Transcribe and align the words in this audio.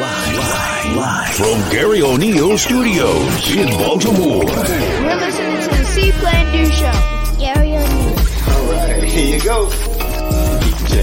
live, 0.00 0.38
live, 0.38 0.96
live 0.96 1.34
from 1.34 1.70
Garry 1.70 2.00
O'Neal 2.00 2.56
Studios 2.56 3.54
in 3.54 3.68
Baltimore. 3.78 4.44
You're 4.44 5.16
listening 5.16 5.60
to 5.60 5.68
the 5.68 5.84
C 5.84 6.10
Plan 6.12 6.50
Do 6.56 6.70
Show. 6.70 7.36
Garry 7.38 7.76
O'Neal. 7.76 8.18
All 8.48 8.72
right, 8.72 9.02
here 9.02 9.36
you 9.36 9.44
go. 9.44 9.66
DJ. 10.62 10.94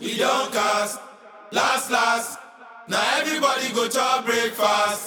We 0.00 0.16
don't 0.16 0.52
cast, 0.52 1.00
last, 1.50 1.90
last. 1.90 2.38
Now 2.88 3.18
everybody 3.18 3.74
go 3.74 3.88
to 3.88 4.22
breakfast. 4.24 5.06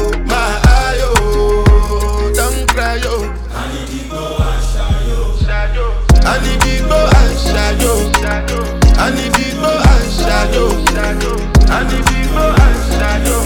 Shayo. 10.41 11.37
Anibigbo 11.69 12.45
and 12.65 12.77
Shayo. 12.97 13.37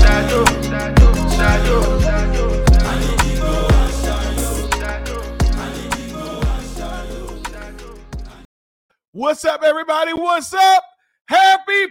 Shayo. 0.00 0.42
Shayo. 1.36 1.78
What's 9.12 9.44
up, 9.44 9.62
everybody? 9.62 10.12
What's 10.14 10.54
up? 10.54 10.84
Happy 11.26 11.86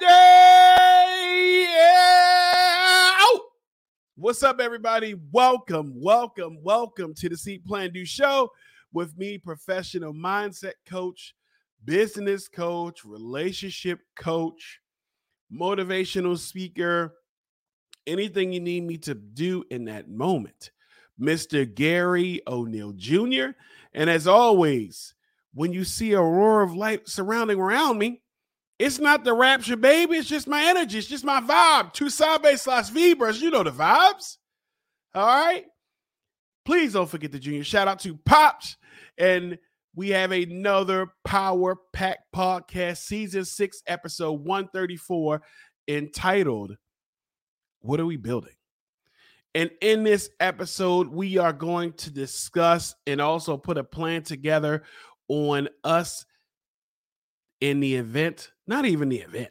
Day! 0.00 1.68
Yeah! 1.70 3.12
What's 4.16 4.42
up, 4.42 4.58
everybody? 4.58 5.14
Welcome, 5.30 5.92
welcome, 5.94 6.58
welcome 6.62 7.14
to 7.14 7.28
the 7.28 7.36
C 7.36 7.58
Plan 7.58 7.92
Do 7.92 8.04
Show 8.04 8.50
with 8.92 9.16
me, 9.16 9.38
professional 9.38 10.12
mindset 10.12 10.72
coach, 10.88 11.34
business 11.86 12.48
coach, 12.48 13.04
relationship 13.04 14.00
coach, 14.18 14.80
motivational 15.52 16.36
speaker, 16.36 17.14
anything 18.06 18.52
you 18.52 18.60
need 18.60 18.84
me 18.84 18.98
to 18.98 19.14
do 19.14 19.64
in 19.70 19.86
that 19.86 20.10
moment. 20.10 20.72
Mr. 21.18 21.72
Garry 21.72 22.42
O'Neal 22.46 22.92
Jr. 22.92 23.56
And 23.94 24.10
as 24.10 24.26
always, 24.26 25.14
when 25.54 25.72
you 25.72 25.84
see 25.84 26.12
a 26.12 26.20
roar 26.20 26.62
of 26.62 26.76
light 26.76 27.08
surrounding 27.08 27.58
around 27.58 27.98
me, 27.98 28.20
it's 28.78 28.98
not 28.98 29.24
the 29.24 29.32
rapture, 29.32 29.76
baby. 29.76 30.18
It's 30.18 30.28
just 30.28 30.46
my 30.46 30.62
energy. 30.64 30.98
It's 30.98 31.06
just 31.06 31.24
my 31.24 31.40
vibe. 31.40 31.94
Two 31.94 32.10
sabe 32.10 32.56
slash 32.56 32.90
vibras. 32.90 33.40
You 33.40 33.50
know 33.50 33.62
the 33.62 33.70
vibes. 33.70 34.36
All 35.14 35.26
right. 35.26 35.64
Please 36.66 36.92
don't 36.92 37.08
forget 37.08 37.32
the 37.32 37.38
junior. 37.38 37.64
Shout 37.64 37.88
out 37.88 38.00
to 38.00 38.16
Pops. 38.18 38.76
And 39.16 39.56
we 39.96 40.10
have 40.10 40.30
another 40.30 41.08
Power 41.24 41.78
Pack 41.94 42.18
podcast, 42.32 42.98
season 42.98 43.46
six, 43.46 43.82
episode 43.86 44.44
134, 44.44 45.40
entitled 45.88 46.76
What 47.80 47.98
Are 47.98 48.06
We 48.06 48.18
Building? 48.18 48.52
And 49.54 49.70
in 49.80 50.04
this 50.04 50.28
episode, 50.38 51.08
we 51.08 51.38
are 51.38 51.54
going 51.54 51.94
to 51.94 52.10
discuss 52.10 52.94
and 53.06 53.22
also 53.22 53.56
put 53.56 53.78
a 53.78 53.84
plan 53.84 54.22
together 54.22 54.82
on 55.28 55.70
us 55.82 56.26
in 57.62 57.80
the 57.80 57.96
event, 57.96 58.52
not 58.66 58.84
even 58.84 59.08
the 59.08 59.20
event. 59.20 59.48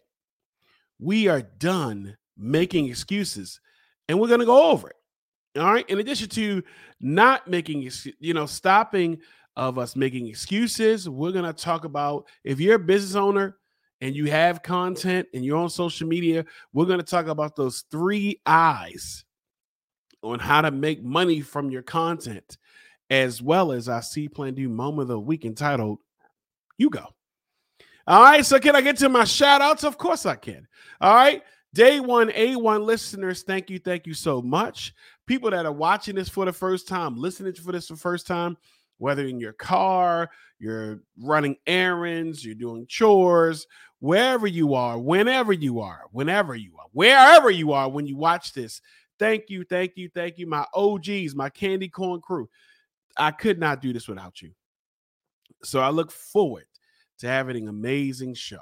We 1.00 1.28
are 1.28 1.42
done 1.42 2.18
making 2.38 2.88
excuses 2.88 3.60
and 4.08 4.20
we're 4.20 4.28
going 4.28 4.42
to 4.42 4.46
go 4.46 4.70
over 4.70 4.90
it. 4.90 5.60
All 5.60 5.74
right. 5.74 5.90
In 5.90 6.00
addition 6.00 6.30
to 6.30 6.62
not 7.02 7.48
making, 7.48 7.90
you 8.20 8.34
know, 8.36 8.46
stopping 8.46 9.22
of 9.56 9.78
us 9.78 9.96
making 9.96 10.28
excuses, 10.28 11.08
we're 11.10 11.32
going 11.32 11.46
to 11.46 11.54
talk 11.54 11.86
about 11.86 12.28
if 12.44 12.60
you're 12.60 12.76
a 12.76 12.80
business 12.80 13.16
owner 13.16 13.58
and 14.02 14.16
you 14.16 14.26
have 14.26 14.62
content 14.62 15.28
and 15.34 15.46
you're 15.46 15.58
on 15.58 15.70
social 15.70 16.08
media, 16.08 16.46
we're 16.74 16.86
going 16.86 17.00
to 17.00 17.06
talk 17.06 17.28
about 17.28 17.56
those 17.56 17.86
three 17.90 18.42
eyes 18.46 19.24
on 20.22 20.40
how 20.40 20.62
to 20.62 20.72
make 20.72 21.04
money 21.04 21.42
from 21.42 21.70
your 21.70 21.84
content, 21.84 22.58
as 23.10 23.42
well 23.42 23.72
as 23.72 23.88
our 23.88 24.02
C 24.02 24.28
Plan 24.28 24.56
Do 24.56 24.68
moment 24.68 25.04
of 25.04 25.08
the 25.10 25.20
week 25.20 25.46
entitled 25.46 26.00
You 26.78 26.90
Go. 26.90 27.08
All 28.08 28.22
right, 28.22 28.46
so 28.46 28.60
can 28.60 28.76
I 28.76 28.82
get 28.82 28.98
to 28.98 29.10
my 29.10 29.24
shout 29.24 29.62
outs? 29.62 29.84
Of 29.84 29.98
course 29.98 30.26
I 30.26 30.36
can. 30.36 30.68
All 31.02 31.16
right, 31.16 31.42
day 31.74 32.00
one, 32.00 32.30
A1 32.30 32.84
listeners, 32.84 33.44
thank 33.44 33.70
you, 33.70 33.80
thank 33.80 34.06
you 34.06 34.14
so 34.14 34.42
much. 34.42 34.94
People 35.26 35.50
that 35.52 35.66
are 35.66 35.72
watching 35.72 36.16
this 36.16 36.30
for 36.30 36.46
the 36.46 36.54
first 36.54 36.88
time, 36.88 37.18
listening 37.18 37.54
for 37.54 37.72
this 37.72 37.88
for 37.88 37.94
the 37.94 38.00
first 38.00 38.28
time, 38.28 38.58
whether 38.98 39.26
in 39.26 39.40
your 39.40 39.54
car, 39.54 40.30
you're 40.60 41.02
running 41.20 41.58
errands, 41.68 42.44
you're 42.46 42.56
doing 42.56 42.86
chores, 42.88 43.68
wherever 44.00 44.48
you 44.48 44.74
are, 44.74 44.98
whenever 44.98 45.54
you 45.54 45.80
are, 45.80 46.04
whenever 46.12 46.56
you 46.56 46.72
are, 46.80 46.88
wherever 46.94 47.50
you 47.50 47.74
are 47.74 47.90
when 47.90 48.06
you 48.06 48.16
watch 48.16 48.54
this. 48.54 48.82
Thank 49.18 49.50
you, 49.50 49.64
thank 49.64 49.94
you, 49.96 50.10
thank 50.14 50.38
you, 50.38 50.48
my 50.48 50.66
OGs, 50.74 51.36
my 51.36 51.50
candy 51.50 51.90
corn 51.90 52.22
crew. 52.22 52.50
I 53.18 53.32
could 53.32 53.60
not 53.60 53.82
do 53.82 53.94
this 53.94 54.08
without 54.08 54.42
you. 54.42 54.52
So 55.64 55.80
I 55.80 55.90
look 55.90 56.12
forward 56.12 56.66
to 57.20 57.28
having 57.28 57.64
an 57.64 57.70
amazing 57.70 58.34
show. 58.34 58.58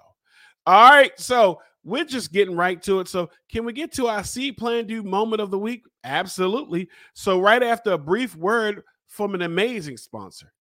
All 0.65 0.91
right, 0.91 1.11
so 1.19 1.59
we're 1.83 2.05
just 2.05 2.31
getting 2.31 2.55
right 2.55 2.81
to 2.83 2.99
it. 3.01 3.07
So, 3.07 3.29
can 3.51 3.65
we 3.65 3.73
get 3.73 3.91
to 3.93 4.07
our 4.07 4.23
C 4.23 4.51
Plan 4.51 4.85
Do 4.85 5.03
moment 5.03 5.41
of 5.41 5.51
the 5.51 5.59
week? 5.59 5.83
Absolutely. 6.03 6.89
So, 7.13 7.39
right 7.39 7.61
after 7.61 7.91
a 7.91 7.97
brief 7.97 8.35
word 8.35 8.83
from 9.13 9.35
an 9.35 9.43
amazing 9.43 9.95
sponsor. 9.95 10.51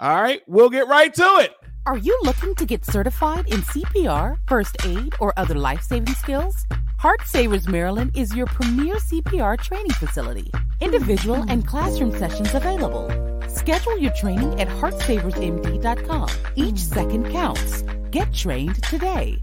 All 0.00 0.20
right, 0.20 0.42
we'll 0.48 0.70
get 0.70 0.88
right 0.88 1.14
to 1.14 1.36
it. 1.38 1.52
Are 1.86 1.98
you 1.98 2.18
looking 2.24 2.54
to 2.56 2.66
get 2.66 2.84
certified 2.84 3.46
in 3.48 3.60
CPR, 3.62 4.36
first 4.48 4.76
aid, 4.84 5.14
or 5.20 5.32
other 5.36 5.54
life 5.54 5.82
saving 5.82 6.14
skills? 6.14 6.66
Heart 6.98 7.20
Savers 7.26 7.68
Maryland 7.68 8.10
is 8.16 8.34
your 8.34 8.46
premier 8.46 8.96
CPR 8.96 9.56
training 9.60 9.92
facility. 9.92 10.50
Individual 10.80 11.44
and 11.48 11.64
classroom 11.64 12.10
sessions 12.10 12.54
available. 12.54 13.08
Schedule 13.48 13.98
your 13.98 14.12
training 14.14 14.60
at 14.60 14.66
heartsaversmd.com. 14.68 16.28
Each 16.56 16.78
second 16.78 17.30
counts. 17.30 17.82
Get 18.10 18.32
trained 18.34 18.82
today. 18.82 19.40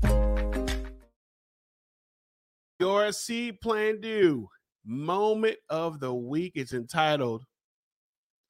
Your 2.80 3.14
C 3.14 3.54
Plan 3.54 4.02
Do 4.02 4.50
moment 4.86 5.58
of 5.70 6.00
the 6.00 6.14
week 6.14 6.54
is 6.56 6.74
entitled 6.74 7.46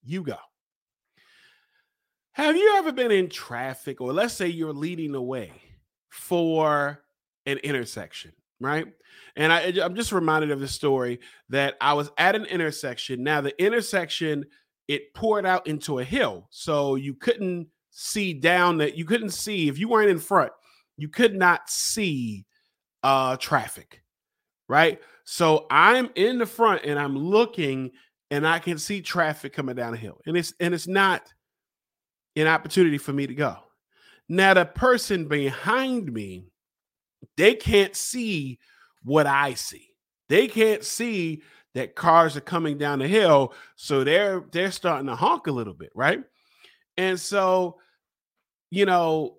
You 0.03 0.23
Go. 0.23 0.37
Have 2.33 2.55
you 2.55 2.75
ever 2.77 2.91
been 2.91 3.11
in 3.11 3.29
traffic, 3.29 3.99
or 3.99 4.13
let's 4.13 4.33
say 4.33 4.47
you're 4.47 4.73
leading 4.73 5.11
the 5.11 5.21
way 5.21 5.51
for 6.09 7.03
an 7.45 7.57
intersection, 7.57 8.31
right? 8.61 8.87
And 9.35 9.51
I, 9.51 9.73
I'm 9.83 9.95
just 9.95 10.11
reminded 10.11 10.51
of 10.51 10.59
the 10.59 10.67
story 10.67 11.19
that 11.49 11.75
I 11.81 11.93
was 11.93 12.11
at 12.17 12.35
an 12.35 12.45
intersection. 12.45 13.23
Now, 13.23 13.41
the 13.41 13.61
intersection, 13.61 14.45
it 14.87 15.13
poured 15.13 15.45
out 15.45 15.67
into 15.67 15.99
a 15.99 16.03
hill. 16.03 16.47
So 16.49 16.95
you 16.95 17.13
couldn't 17.13 17.67
see 17.91 18.33
down 18.33 18.77
that, 18.77 18.95
you 18.95 19.05
couldn't 19.05 19.31
see, 19.31 19.67
if 19.67 19.77
you 19.77 19.89
weren't 19.89 20.09
in 20.09 20.19
front, 20.19 20.51
you 20.97 21.09
could 21.09 21.35
not 21.35 21.69
see 21.69 22.45
uh 23.03 23.35
traffic, 23.37 24.01
right? 24.67 25.01
So 25.23 25.67
I'm 25.69 26.09
in 26.15 26.37
the 26.37 26.45
front 26.45 26.83
and 26.85 26.97
I'm 26.97 27.17
looking 27.17 27.91
and 28.31 28.47
I 28.47 28.59
can 28.59 28.77
see 28.77 29.01
traffic 29.01 29.53
coming 29.53 29.75
down 29.75 29.91
the 29.91 29.97
hill. 29.97 30.19
And 30.25 30.37
it's 30.37 30.53
and 30.59 30.73
it's 30.73 30.87
not 30.87 31.33
an 32.35 32.47
opportunity 32.47 32.97
for 32.97 33.13
me 33.13 33.27
to 33.27 33.33
go. 33.33 33.57
Now, 34.27 34.53
the 34.53 34.65
person 34.65 35.27
behind 35.27 36.13
me, 36.13 36.45
they 37.37 37.55
can't 37.55 37.95
see 37.95 38.59
what 39.03 39.25
I 39.25 39.55
see. 39.55 39.87
They 40.29 40.47
can't 40.47 40.83
see 40.83 41.41
that 41.73 41.95
cars 41.95 42.37
are 42.37 42.41
coming 42.41 42.77
down 42.77 42.99
the 42.99 43.07
hill, 43.07 43.53
so 43.75 44.03
they're 44.03 44.43
they're 44.51 44.71
starting 44.71 45.07
to 45.07 45.15
honk 45.15 45.47
a 45.47 45.51
little 45.51 45.73
bit, 45.73 45.91
right? 45.95 46.23
And 46.97 47.19
so, 47.19 47.77
you 48.69 48.85
know, 48.85 49.37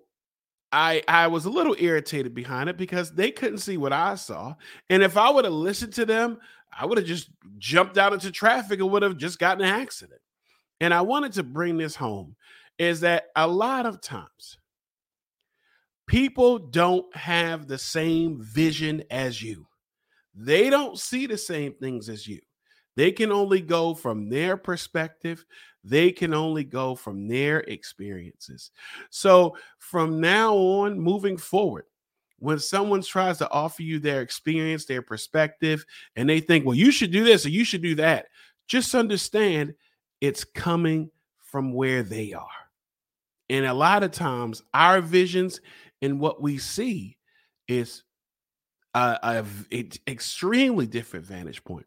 I 0.71 1.03
I 1.07 1.27
was 1.27 1.45
a 1.45 1.49
little 1.49 1.75
irritated 1.79 2.33
behind 2.33 2.69
it 2.69 2.77
because 2.77 3.11
they 3.13 3.31
couldn't 3.31 3.59
see 3.59 3.77
what 3.77 3.93
I 3.93 4.15
saw. 4.15 4.55
And 4.89 5.03
if 5.03 5.15
I 5.17 5.29
would 5.29 5.45
have 5.45 5.53
listened 5.53 5.93
to 5.93 6.05
them, 6.05 6.39
I 6.77 6.85
would 6.85 6.97
have 6.97 7.07
just 7.07 7.29
jumped 7.57 7.97
out 7.97 8.13
into 8.13 8.31
traffic 8.31 8.79
and 8.79 8.89
would 8.91 9.03
have 9.03 9.17
just 9.17 9.39
gotten 9.39 9.63
an 9.63 9.73
accident. 9.73 10.21
And 10.79 10.93
I 10.93 11.01
wanted 11.01 11.33
to 11.33 11.43
bring 11.43 11.77
this 11.77 11.95
home 11.95 12.35
is 12.79 13.01
that 13.01 13.25
a 13.35 13.47
lot 13.47 13.85
of 13.85 14.01
times 14.01 14.57
people 16.07 16.57
don't 16.57 17.15
have 17.15 17.67
the 17.67 17.77
same 17.77 18.41
vision 18.41 19.03
as 19.11 19.41
you. 19.41 19.67
They 20.33 20.69
don't 20.69 20.97
see 20.97 21.27
the 21.27 21.37
same 21.37 21.73
things 21.73 22.09
as 22.09 22.27
you. 22.27 22.39
They 22.95 23.11
can 23.11 23.31
only 23.31 23.61
go 23.61 23.93
from 23.93 24.29
their 24.29 24.57
perspective. 24.57 25.45
They 25.83 26.11
can 26.11 26.33
only 26.33 26.63
go 26.63 26.95
from 26.95 27.27
their 27.27 27.59
experiences. 27.61 28.71
So 29.09 29.55
from 29.77 30.19
now 30.19 30.55
on, 30.55 30.99
moving 30.99 31.37
forward, 31.37 31.85
when 32.41 32.57
someone 32.57 33.03
tries 33.03 33.37
to 33.37 33.49
offer 33.51 33.83
you 33.83 33.99
their 33.99 34.21
experience, 34.21 34.85
their 34.85 35.03
perspective, 35.03 35.85
and 36.15 36.27
they 36.27 36.39
think, 36.39 36.65
well, 36.65 36.75
you 36.75 36.91
should 36.91 37.11
do 37.11 37.23
this 37.23 37.45
or 37.45 37.49
you 37.49 37.63
should 37.63 37.83
do 37.83 37.93
that, 37.93 38.25
just 38.67 38.95
understand 38.95 39.75
it's 40.21 40.43
coming 40.43 41.11
from 41.37 41.71
where 41.71 42.01
they 42.01 42.33
are. 42.33 42.47
And 43.47 43.67
a 43.67 43.73
lot 43.75 44.01
of 44.01 44.09
times, 44.09 44.63
our 44.73 45.01
visions 45.01 45.61
and 46.01 46.19
what 46.19 46.41
we 46.41 46.57
see 46.57 47.15
is 47.67 48.01
a, 48.95 49.45
extremely 50.07 50.87
different 50.87 51.27
vantage 51.27 51.63
point. 51.63 51.85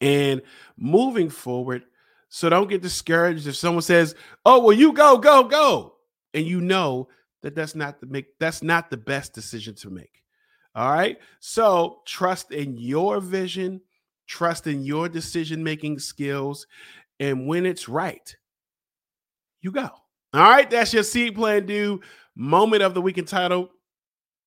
And 0.00 0.40
moving 0.78 1.28
forward, 1.28 1.82
so 2.30 2.48
don't 2.48 2.70
get 2.70 2.80
discouraged 2.80 3.46
if 3.46 3.54
someone 3.56 3.82
says, 3.82 4.14
"Oh, 4.46 4.60
well, 4.60 4.72
you 4.74 4.94
go, 4.94 5.18
go, 5.18 5.44
go," 5.44 5.96
and 6.32 6.46
you 6.46 6.62
know 6.62 7.08
that 7.42 7.54
that's 7.54 7.74
not 7.74 8.00
the 8.00 8.06
make 8.06 8.38
that's 8.38 8.62
not 8.62 8.90
the 8.90 8.96
best 8.96 9.32
decision 9.32 9.74
to 9.76 9.90
make. 9.90 10.22
All 10.74 10.92
right. 10.92 11.18
So 11.40 12.00
trust 12.06 12.52
in 12.52 12.76
your 12.76 13.20
vision, 13.20 13.80
trust 14.26 14.66
in 14.66 14.84
your 14.84 15.08
decision 15.08 15.64
making 15.64 15.98
skills, 15.98 16.66
and 17.18 17.46
when 17.46 17.66
it's 17.66 17.88
right, 17.88 18.34
you 19.60 19.72
go. 19.72 19.90
All 20.32 20.42
right. 20.42 20.70
That's 20.70 20.94
your 20.94 21.02
C 21.02 21.30
Plan 21.30 21.66
Do 21.66 22.00
moment 22.36 22.82
of 22.82 22.94
the 22.94 23.02
week 23.02 23.18
entitled 23.18 23.68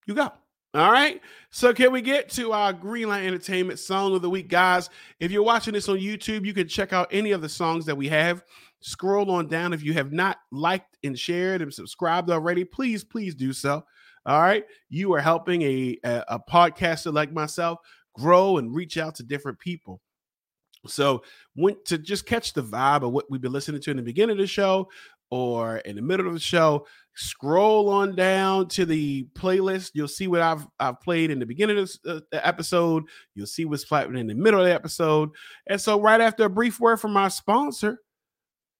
You 0.05 0.15
Go. 0.15 0.31
All 0.75 0.91
right. 0.91 1.21
So 1.51 1.71
can 1.73 1.91
we 1.91 2.01
get 2.01 2.29
to 2.31 2.51
our 2.51 2.73
Greenlight 2.73 3.25
Entertainment 3.25 3.77
song 3.77 4.15
of 4.15 4.23
the 4.23 4.29
week, 4.29 4.47
guys? 4.47 4.89
If 5.19 5.31
you're 5.31 5.43
watching 5.43 5.73
this 5.73 5.87
on 5.87 5.97
YouTube, 5.97 6.45
you 6.45 6.53
can 6.53 6.67
check 6.67 6.93
out 6.93 7.09
any 7.11 7.31
of 7.31 7.41
the 7.41 7.49
songs 7.49 7.85
that 7.85 7.95
we 7.95 8.07
have. 8.09 8.43
Scroll 8.83 9.31
on 9.31 9.47
down. 9.47 9.71
If 9.71 9.81
you 9.81 9.93
have 9.93 10.11
not 10.11 10.37
liked 10.51 10.97
and 11.05 11.17
shared 11.17 11.61
and 11.61 11.73
subscribed 11.73 12.29
already, 12.29 12.65
please, 12.65 13.03
please 13.03 13.33
do 13.33 13.53
so. 13.53 13.85
All 14.25 14.41
right. 14.41 14.65
You 14.89 15.13
are 15.13 15.21
helping 15.21 15.61
a, 15.61 15.97
a, 16.03 16.23
a 16.27 16.39
podcaster 16.39 17.13
like 17.13 17.31
myself 17.31 17.79
grow 18.13 18.57
and 18.57 18.75
reach 18.75 18.97
out 18.97 19.15
to 19.15 19.23
different 19.23 19.57
people. 19.57 20.01
So, 20.85 21.23
went 21.55 21.85
to 21.85 21.97
just 21.97 22.25
catch 22.25 22.51
the 22.51 22.61
vibe 22.61 23.03
of 23.03 23.13
what 23.13 23.31
we've 23.31 23.39
been 23.39 23.53
listening 23.53 23.79
to 23.81 23.91
in 23.91 23.97
the 23.97 24.03
beginning 24.03 24.33
of 24.33 24.41
the 24.41 24.47
show 24.47 24.89
or 25.31 25.77
in 25.77 25.95
the 25.95 26.01
middle 26.01 26.27
of 26.27 26.33
the 26.33 26.39
show, 26.39 26.85
scroll 27.15 27.89
on 27.89 28.15
down 28.15 28.67
to 28.67 28.85
the 28.85 29.25
playlist. 29.33 29.91
You'll 29.93 30.07
see 30.07 30.27
what 30.27 30.41
I've 30.41 30.67
I've 30.79 30.99
played 31.01 31.31
in 31.31 31.39
the 31.39 31.45
beginning 31.45 31.79
of 31.79 31.89
uh, 32.05 32.19
the 32.31 32.45
episode. 32.45 33.05
You'll 33.33 33.47
see 33.47 33.65
what's 33.65 33.85
playing 33.85 34.17
in 34.17 34.27
the 34.27 34.35
middle 34.35 34.59
of 34.59 34.65
the 34.67 34.73
episode. 34.73 35.29
And 35.67 35.79
so, 35.79 35.99
right 35.99 36.21
after 36.21 36.43
a 36.43 36.49
brief 36.49 36.79
word 36.79 36.97
from 36.97 37.15
our 37.15 37.29
sponsor, 37.29 37.99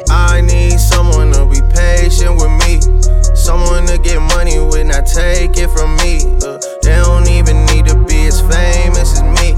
I 0.10 0.42
need 0.42 0.78
someone 0.78 1.32
to 1.32 1.46
be 1.46 1.62
patient 1.74 2.36
with 2.36 2.52
me. 2.68 2.82
Someone 3.34 3.86
to 3.88 3.98
get 3.98 4.20
money 4.20 4.60
with, 4.60 4.88
not 4.88 5.06
take 5.06 5.56
it 5.56 5.70
from 5.70 5.96
me. 6.04 6.20
Uh, 6.44 6.60
they 6.84 7.00
don't 7.00 7.26
even 7.30 7.66
need 7.68 7.86
to 7.86 7.96
be 8.04 8.28
as 8.28 8.42
famous 8.42 9.16
as 9.16 9.24
me. 9.24 9.56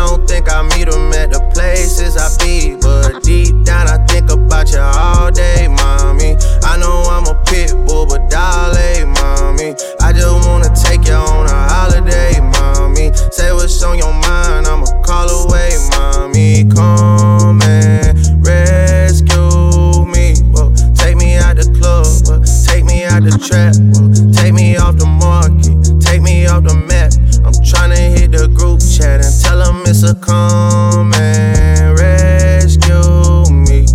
I 0.00 0.06
don't 0.06 0.26
think 0.26 0.50
I 0.50 0.62
meet 0.62 0.88
them 0.88 1.12
at 1.12 1.28
the 1.30 1.40
places 1.52 2.16
I 2.16 2.32
be. 2.40 2.74
But 2.80 3.22
deep 3.22 3.52
down, 3.64 3.86
I 3.86 3.98
think 4.06 4.30
about 4.30 4.72
you 4.72 4.80
all 4.80 5.30
day, 5.30 5.68
mommy. 5.68 6.36
I 6.64 6.78
know 6.78 7.04
I'm 7.04 7.26
a 7.28 7.36
pit 7.44 7.76
bull, 7.84 8.06
but 8.06 8.30
darling, 8.30 9.12
mommy. 9.12 9.76
I 10.00 10.14
just 10.14 10.48
wanna 10.48 10.72
take 10.74 11.06
you 11.06 11.12
on 11.12 11.44
a 11.44 11.68
holiday, 11.68 12.40
mommy. 12.40 13.12
Say 13.30 13.52
what's 13.52 13.82
on 13.82 13.98
your 13.98 14.14
mind, 14.14 14.66
I'ma 14.66 14.86
call 15.04 15.28
away, 15.44 15.76
mommy. 15.92 16.64
Come 16.64 17.60
and 17.60 18.16
rescue 18.40 20.06
me. 20.08 20.32
Whoa, 20.48 20.72
take 20.96 21.18
me 21.18 21.36
out 21.36 21.56
the 21.56 21.68
club, 21.76 22.08
whoa, 22.24 22.40
take 22.64 22.86
me 22.86 23.04
out 23.04 23.20
the 23.22 23.36
trap, 23.36 23.76
whoa, 23.92 24.08
take 24.32 24.54
me 24.54 24.78
off 24.78 24.96
the 24.96 25.04
market, 25.04 25.76
take 26.10 26.22
me 26.22 26.46
off 26.46 26.64
the 26.64 26.74
map. 26.74 27.12
I'm 27.46 27.54
tryna 27.62 28.18
hit 28.18 28.32
the 28.32 28.48
group 28.48 28.80
chat 28.80 29.24
and 29.24 29.34
tell 29.42 29.58
them 29.62 29.82
it's 29.86 30.02
a 30.02 30.14
come 30.16 31.14
and 31.14 31.96
rescue 31.96 33.46
me. 33.54 33.86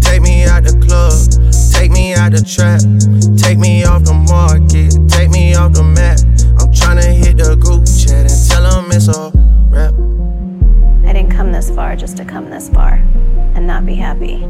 Take 0.00 0.20
me 0.20 0.44
out 0.44 0.64
the 0.64 0.76
club, 0.84 1.16
take 1.72 1.90
me 1.90 2.14
out 2.14 2.32
the 2.32 2.44
trap, 2.44 2.84
take 3.38 3.58
me 3.58 3.82
off 3.84 4.04
the 4.04 4.12
market, 4.12 4.92
take 5.08 5.30
me 5.30 5.54
off 5.54 5.72
the 5.72 5.82
map. 5.82 6.20
I'm 6.60 6.70
tryna 6.70 7.08
hit 7.16 7.38
the 7.38 7.56
group 7.56 7.88
chat 7.88 8.28
and 8.28 8.40
tell 8.48 8.64
them 8.68 8.92
it's 8.92 9.08
a 9.08 9.32
rap. 9.72 9.94
I 11.08 11.12
didn't 11.14 11.32
come 11.32 11.50
this 11.50 11.70
far 11.70 11.96
just 11.96 12.18
to 12.18 12.26
come 12.26 12.50
this 12.50 12.68
far 12.68 13.00
and 13.56 13.66
not 13.66 13.86
be 13.86 13.94
happy. 13.94 14.44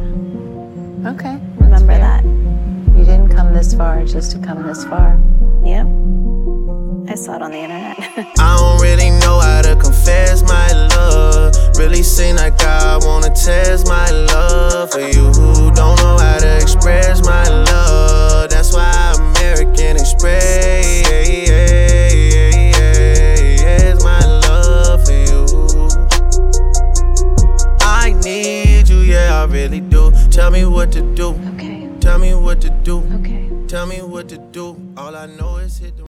Okay. 1.07 1.39
Remember 1.63 1.97
that. 1.97 2.25
You 2.25 3.05
didn't 3.05 3.29
come 3.29 3.55
this 3.55 3.73
far 3.73 4.05
just 4.05 4.33
to 4.33 4.39
come 4.39 4.65
this 4.67 4.85
far. 4.85 5.17
Yep. 5.65 6.04
I 7.15 7.17
saw 7.17 7.37
it 7.37 7.43
on 7.43 7.53
the 7.53 7.59
internet. 7.59 7.97
I 8.41 8.57
don't 8.59 8.83
really 8.83 9.11
know 9.21 9.39
how 9.39 9.63
to 9.63 9.77
confess 9.77 10.43
my 10.43 10.67
love. 10.97 11.55
Really 11.79 12.03
seem 12.03 12.35
like 12.35 12.61
I 12.65 12.99
wanna 13.03 13.29
test 13.29 13.87
my 13.87 14.11
love 14.11 14.91
for 14.91 14.99
you 14.99 15.31
who 15.31 15.71
don't 15.71 15.97
know 16.03 16.19
how 16.19 16.39
to 16.41 16.57
express 16.57 17.25
my 17.25 17.49
love. 17.49 18.51
That's 18.51 18.75
why 18.75 19.15
American 19.17 19.95
Express 19.95 21.07
my 24.03 24.19
love 24.43 25.05
for 25.07 25.13
you. 25.13 25.47
I 27.81 28.13
need 28.25 28.89
you, 28.89 28.99
yeah, 29.03 29.41
I 29.41 29.45
really 29.45 29.79
do. 29.79 30.11
Tell 30.33 30.51
me 30.51 30.67
what 30.67 30.91
to 30.91 31.15
do. 31.15 31.29
okay. 31.55 31.89
Tell 32.01 32.19
me 32.19 32.35
what 32.35 32.61
to 32.63 32.71
do. 32.71 33.05
Okay. 33.21 33.49
Tell 33.69 33.87
me 33.87 34.03
what 34.03 34.29
to 34.31 34.39
do. 34.39 34.77
All 34.97 35.15
I 35.15 35.27
know 35.27 35.59
is 35.59 35.79
hit 35.79 35.97
the 35.97 36.04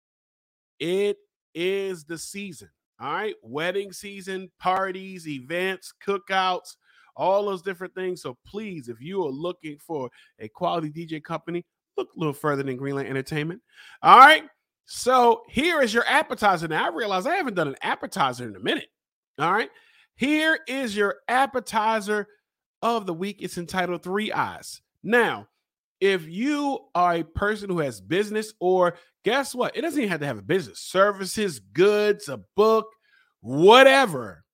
It 0.84 1.16
is 1.54 2.04
the 2.04 2.18
season. 2.18 2.68
All 3.00 3.10
right. 3.10 3.34
Wedding 3.42 3.90
season, 3.90 4.50
parties, 4.60 5.26
events, 5.26 5.94
cookouts, 6.06 6.76
all 7.16 7.46
those 7.46 7.62
different 7.62 7.94
things. 7.94 8.20
So 8.20 8.36
please, 8.46 8.90
if 8.90 9.00
you 9.00 9.24
are 9.24 9.30
looking 9.30 9.78
for 9.78 10.10
a 10.38 10.48
quality 10.48 10.90
DJ 10.90 11.24
company, 11.24 11.64
look 11.96 12.10
a 12.14 12.18
little 12.18 12.34
further 12.34 12.62
than 12.62 12.78
Greenlight 12.78 13.08
Entertainment. 13.08 13.62
All 14.02 14.18
right. 14.18 14.44
So 14.84 15.44
here 15.48 15.80
is 15.80 15.94
your 15.94 16.06
appetizer. 16.06 16.68
Now 16.68 16.84
I 16.84 16.94
realize 16.94 17.26
I 17.26 17.36
haven't 17.36 17.54
done 17.54 17.68
an 17.68 17.76
appetizer 17.80 18.46
in 18.46 18.54
a 18.54 18.60
minute. 18.60 18.88
All 19.38 19.50
right. 19.50 19.70
Here 20.16 20.58
is 20.68 20.94
your 20.94 21.16
appetizer 21.28 22.28
of 22.82 23.06
the 23.06 23.14
week. 23.14 23.38
It's 23.40 23.56
entitled 23.56 24.02
Three 24.02 24.32
Eyes. 24.32 24.82
Now, 25.02 25.48
if 25.98 26.28
you 26.28 26.80
are 26.94 27.14
a 27.14 27.22
person 27.22 27.70
who 27.70 27.78
has 27.78 28.02
business, 28.02 28.52
or 28.60 28.96
guess 29.24 29.54
what? 29.54 29.76
It 29.76 29.82
doesn't 29.82 29.98
even 29.98 30.10
have 30.10 30.20
to 30.20 30.26
have 30.26 30.38
a 30.38 30.42
business, 30.42 30.80
services, 30.80 31.58
goods, 31.58 32.28
a 32.28 32.40
book, 32.56 32.86
whatever, 33.40 34.44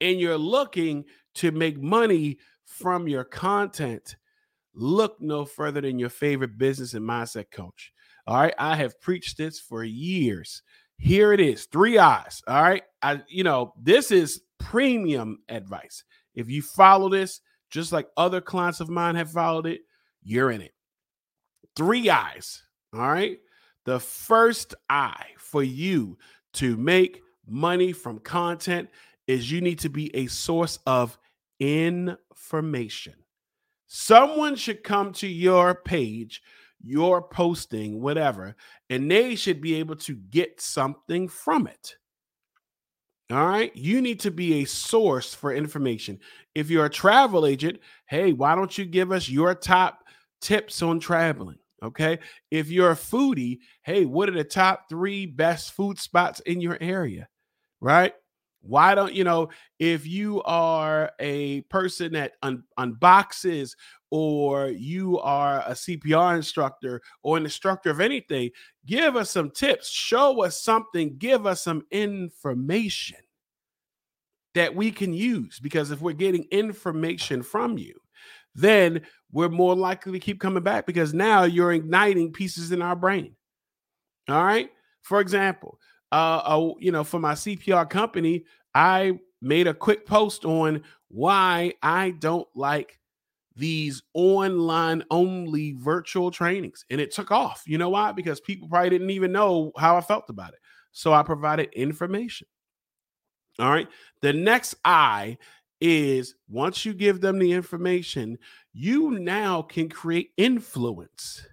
and 0.00 0.18
you're 0.20 0.38
looking 0.38 1.04
to 1.34 1.52
make 1.52 1.80
money 1.80 2.38
from 2.64 3.08
your 3.08 3.24
content, 3.24 4.16
look 4.74 5.20
no 5.20 5.44
further 5.44 5.80
than 5.80 5.98
your 5.98 6.08
favorite 6.10 6.58
business 6.58 6.94
and 6.94 7.06
mindset 7.08 7.50
coach. 7.50 7.92
All 8.26 8.40
right. 8.40 8.54
I 8.58 8.76
have 8.76 9.00
preached 9.00 9.36
this 9.36 9.60
for 9.60 9.84
years. 9.84 10.62
Here 10.98 11.32
it 11.32 11.40
is 11.40 11.66
three 11.66 11.98
eyes. 11.98 12.42
All 12.46 12.62
right. 12.62 12.82
I, 13.02 13.22
you 13.28 13.44
know, 13.44 13.74
this 13.82 14.10
is 14.10 14.42
premium 14.58 15.40
advice. 15.48 16.04
If 16.34 16.48
you 16.48 16.62
follow 16.62 17.08
this, 17.08 17.40
just 17.70 17.92
like 17.92 18.08
other 18.16 18.40
clients 18.40 18.80
of 18.80 18.88
mine 18.88 19.16
have 19.16 19.32
followed 19.32 19.66
it, 19.66 19.80
you're 20.22 20.50
in 20.50 20.60
it. 20.62 20.72
three 21.76 22.10
eyes. 22.10 22.62
All 22.94 23.00
right. 23.00 23.38
The 23.84 23.98
first 23.98 24.74
eye 24.88 25.26
for 25.38 25.62
you 25.62 26.18
to 26.54 26.76
make 26.76 27.22
money 27.46 27.92
from 27.92 28.18
content 28.20 28.88
is 29.26 29.50
you 29.50 29.60
need 29.60 29.80
to 29.80 29.88
be 29.88 30.14
a 30.14 30.26
source 30.26 30.78
of 30.86 31.18
information. 31.58 33.14
Someone 33.86 34.56
should 34.56 34.82
come 34.84 35.12
to 35.14 35.26
your 35.26 35.74
page, 35.74 36.42
your 36.80 37.22
posting, 37.22 38.00
whatever, 38.00 38.56
and 38.88 39.10
they 39.10 39.34
should 39.34 39.60
be 39.60 39.74
able 39.74 39.96
to 39.96 40.14
get 40.14 40.60
something 40.60 41.28
from 41.28 41.66
it. 41.66 41.96
All 43.30 43.46
right. 43.46 43.74
You 43.74 44.02
need 44.02 44.20
to 44.20 44.30
be 44.30 44.60
a 44.60 44.66
source 44.66 45.32
for 45.34 45.54
information. 45.54 46.20
If 46.54 46.68
you're 46.68 46.84
a 46.84 46.90
travel 46.90 47.46
agent, 47.46 47.80
hey, 48.06 48.32
why 48.34 48.54
don't 48.54 48.76
you 48.76 48.84
give 48.84 49.10
us 49.10 49.28
your 49.28 49.54
top 49.54 50.04
tips 50.42 50.82
on 50.82 51.00
traveling? 51.00 51.58
Okay. 51.82 52.18
If 52.50 52.70
you're 52.70 52.92
a 52.92 52.96
foodie, 52.96 53.58
hey, 53.82 54.04
what 54.04 54.28
are 54.28 54.32
the 54.32 54.44
top 54.44 54.88
three 54.88 55.26
best 55.26 55.72
food 55.72 55.98
spots 55.98 56.40
in 56.40 56.60
your 56.60 56.78
area? 56.80 57.28
Right. 57.80 58.14
Why 58.60 58.94
don't 58.94 59.12
you 59.12 59.24
know 59.24 59.48
if 59.80 60.06
you 60.06 60.40
are 60.44 61.10
a 61.18 61.62
person 61.62 62.12
that 62.12 62.34
un- 62.42 62.62
unboxes 62.78 63.74
or 64.10 64.68
you 64.68 65.18
are 65.18 65.64
a 65.66 65.72
CPR 65.72 66.36
instructor 66.36 67.00
or 67.24 67.36
an 67.36 67.42
instructor 67.42 67.90
of 67.90 68.00
anything, 68.00 68.50
give 68.86 69.16
us 69.16 69.30
some 69.30 69.50
tips, 69.50 69.90
show 69.90 70.44
us 70.44 70.62
something, 70.62 71.16
give 71.18 71.44
us 71.44 71.62
some 71.62 71.82
information 71.90 73.18
that 74.54 74.76
we 74.76 74.92
can 74.92 75.12
use. 75.12 75.58
Because 75.58 75.90
if 75.90 76.00
we're 76.00 76.12
getting 76.12 76.46
information 76.52 77.42
from 77.42 77.78
you, 77.78 77.94
then 78.54 79.02
we're 79.30 79.48
more 79.48 79.74
likely 79.74 80.12
to 80.12 80.18
keep 80.18 80.40
coming 80.40 80.62
back 80.62 80.86
because 80.86 81.14
now 81.14 81.44
you're 81.44 81.72
igniting 81.72 82.32
pieces 82.32 82.72
in 82.72 82.82
our 82.82 82.96
brain. 82.96 83.34
All 84.28 84.44
right. 84.44 84.70
For 85.02 85.20
example, 85.20 85.78
uh, 86.12 86.42
uh, 86.44 86.72
you 86.78 86.92
know, 86.92 87.04
for 87.04 87.18
my 87.18 87.32
CPR 87.32 87.88
company, 87.88 88.44
I 88.74 89.18
made 89.40 89.66
a 89.66 89.74
quick 89.74 90.06
post 90.06 90.44
on 90.44 90.82
why 91.08 91.74
I 91.82 92.10
don't 92.10 92.48
like 92.54 92.98
these 93.56 94.02
online 94.14 95.02
only 95.10 95.72
virtual 95.72 96.30
trainings. 96.30 96.84
And 96.90 97.00
it 97.00 97.10
took 97.12 97.30
off. 97.30 97.62
You 97.66 97.78
know 97.78 97.90
why? 97.90 98.12
Because 98.12 98.40
people 98.40 98.68
probably 98.68 98.90
didn't 98.90 99.10
even 99.10 99.32
know 99.32 99.72
how 99.76 99.96
I 99.96 100.00
felt 100.00 100.30
about 100.30 100.52
it. 100.52 100.60
So 100.92 101.12
I 101.12 101.22
provided 101.22 101.72
information. 101.72 102.46
All 103.58 103.70
right. 103.70 103.88
The 104.20 104.32
next 104.32 104.76
I 104.84 105.38
is 105.82 106.36
once 106.48 106.84
you 106.84 106.94
give 106.94 107.20
them 107.20 107.38
the 107.38 107.52
information, 107.52 108.38
you 108.72 109.10
now 109.10 109.62
can 109.62 109.88
create 109.88 110.30
influence. 110.36 111.44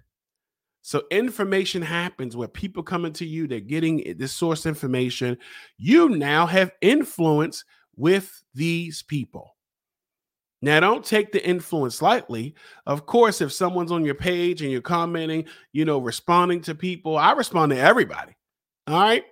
So 0.82 1.02
information 1.10 1.82
happens 1.82 2.36
where 2.36 2.48
people 2.48 2.82
coming 2.82 3.12
to 3.14 3.26
you, 3.26 3.46
they're 3.46 3.60
getting 3.60 4.16
this 4.16 4.32
source 4.32 4.66
information. 4.66 5.36
You 5.76 6.08
now 6.08 6.46
have 6.46 6.72
influence 6.80 7.64
with 7.96 8.42
these 8.54 9.02
people. 9.02 9.56
Now, 10.62 10.78
don't 10.78 11.04
take 11.04 11.32
the 11.32 11.44
influence 11.46 12.02
lightly. 12.02 12.54
Of 12.86 13.06
course, 13.06 13.40
if 13.40 13.52
someone's 13.52 13.92
on 13.92 14.04
your 14.04 14.14
page 14.14 14.62
and 14.62 14.70
you're 14.70 14.82
commenting, 14.82 15.46
you 15.72 15.84
know, 15.84 15.98
responding 15.98 16.60
to 16.62 16.74
people, 16.74 17.16
I 17.16 17.32
respond 17.32 17.72
to 17.72 17.78
everybody. 17.78 18.36
All 18.86 19.00
right. 19.00 19.24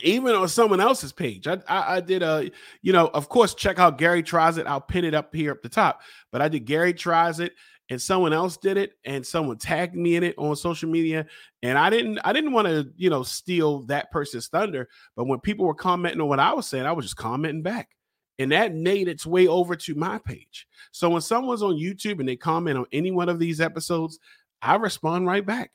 Even 0.00 0.34
on 0.34 0.48
someone 0.48 0.80
else's 0.80 1.12
page. 1.12 1.46
I, 1.46 1.58
I, 1.68 1.96
I 1.96 2.00
did 2.00 2.22
a, 2.22 2.50
you 2.80 2.92
know, 2.92 3.08
of 3.08 3.28
course, 3.28 3.54
check 3.54 3.78
out 3.78 3.98
Garry 3.98 4.22
tries 4.22 4.56
it. 4.56 4.66
I'll 4.66 4.80
pin 4.80 5.04
it 5.04 5.14
up 5.14 5.34
here 5.34 5.52
up 5.52 5.62
the 5.62 5.68
top. 5.68 6.00
But 6.30 6.40
I 6.40 6.48
did 6.48 6.64
Garry 6.64 6.94
tries 6.94 7.40
it 7.40 7.52
and 7.92 8.00
someone 8.00 8.32
else 8.32 8.56
did 8.56 8.78
it 8.78 8.94
and 9.04 9.26
someone 9.26 9.58
tagged 9.58 9.94
me 9.94 10.16
in 10.16 10.22
it 10.22 10.34
on 10.38 10.56
social 10.56 10.88
media 10.88 11.26
and 11.62 11.76
i 11.76 11.90
didn't 11.90 12.18
i 12.24 12.32
didn't 12.32 12.52
want 12.52 12.66
to 12.66 12.90
you 12.96 13.10
know 13.10 13.22
steal 13.22 13.82
that 13.82 14.10
person's 14.10 14.48
thunder 14.48 14.88
but 15.14 15.26
when 15.26 15.38
people 15.40 15.66
were 15.66 15.74
commenting 15.74 16.20
on 16.20 16.28
what 16.28 16.40
i 16.40 16.52
was 16.52 16.66
saying 16.66 16.86
i 16.86 16.92
was 16.92 17.04
just 17.04 17.16
commenting 17.16 17.62
back 17.62 17.90
and 18.38 18.50
that 18.50 18.74
made 18.74 19.08
its 19.08 19.26
way 19.26 19.46
over 19.46 19.76
to 19.76 19.94
my 19.94 20.18
page 20.18 20.66
so 20.90 21.10
when 21.10 21.20
someone's 21.20 21.62
on 21.62 21.74
youtube 21.74 22.18
and 22.18 22.28
they 22.28 22.36
comment 22.36 22.78
on 22.78 22.86
any 22.92 23.10
one 23.10 23.28
of 23.28 23.38
these 23.38 23.60
episodes 23.60 24.18
i 24.62 24.74
respond 24.74 25.26
right 25.26 25.44
back 25.44 25.70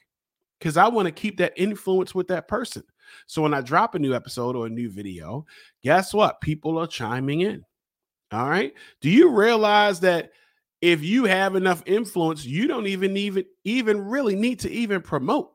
because 0.60 0.76
i 0.76 0.88
want 0.88 1.06
to 1.06 1.12
keep 1.12 1.38
that 1.38 1.54
influence 1.56 2.16
with 2.16 2.28
that 2.28 2.48
person 2.48 2.84
so 3.26 3.42
when 3.42 3.54
i 3.54 3.62
drop 3.62 3.96
a 3.96 4.00
new 4.00 4.14
episode 4.14 4.56
or 4.56 4.68
a 4.68 4.70
new 4.70 4.90
video 4.90 5.46
guess 5.84 6.14
what 6.14 6.42
people 6.42 6.78
are 6.78 6.88
chiming 6.88 7.42
in 7.42 7.64
all 8.32 8.50
right 8.50 8.74
do 9.02 9.10
you 9.10 9.30
realize 9.30 10.00
that 10.00 10.32
if 10.82 11.04
you 11.04 11.26
have 11.26 11.56
enough 11.56 11.84
influence, 11.86 12.46
you 12.46 12.68
don't 12.68 12.88
even 12.88 13.18
even 13.18 13.46
even 13.64 14.02
really 14.02 14.36
need 14.36 14.60
to 14.60 14.72
even 14.72 15.02
promote. 15.02 15.52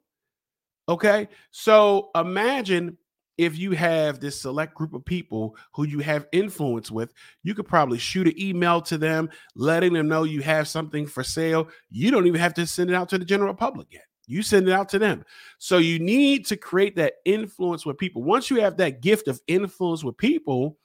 Okay? 0.88 1.28
So 1.50 2.10
imagine 2.14 2.98
if 3.38 3.56
you 3.56 3.72
have 3.72 4.20
this 4.20 4.40
select 4.40 4.74
group 4.74 4.92
of 4.94 5.04
people 5.04 5.56
who 5.72 5.84
you 5.84 6.00
have 6.00 6.26
influence 6.32 6.90
with, 6.90 7.12
you 7.42 7.54
could 7.54 7.66
probably 7.66 7.98
shoot 7.98 8.26
an 8.26 8.40
email 8.40 8.80
to 8.82 8.98
them, 8.98 9.30
letting 9.54 9.92
them 9.92 10.08
know 10.08 10.24
you 10.24 10.42
have 10.42 10.68
something 10.68 11.06
for 11.06 11.24
sale. 11.24 11.68
You 11.88 12.10
don't 12.10 12.26
even 12.26 12.40
have 12.40 12.54
to 12.54 12.66
send 12.66 12.90
it 12.90 12.94
out 12.94 13.08
to 13.10 13.18
the 13.18 13.24
general 13.24 13.54
public 13.54 13.88
yet. 13.90 14.04
You 14.26 14.42
send 14.42 14.68
it 14.68 14.72
out 14.72 14.88
to 14.90 14.98
them. 14.98 15.24
So 15.58 15.78
you 15.78 15.98
need 15.98 16.46
to 16.46 16.56
create 16.56 16.96
that 16.96 17.14
influence 17.24 17.84
with 17.84 17.98
people. 17.98 18.22
Once 18.22 18.50
you 18.50 18.60
have 18.60 18.76
that 18.76 19.00
gift 19.02 19.28
of 19.28 19.40
influence 19.46 20.04
with 20.04 20.16
people, 20.16 20.78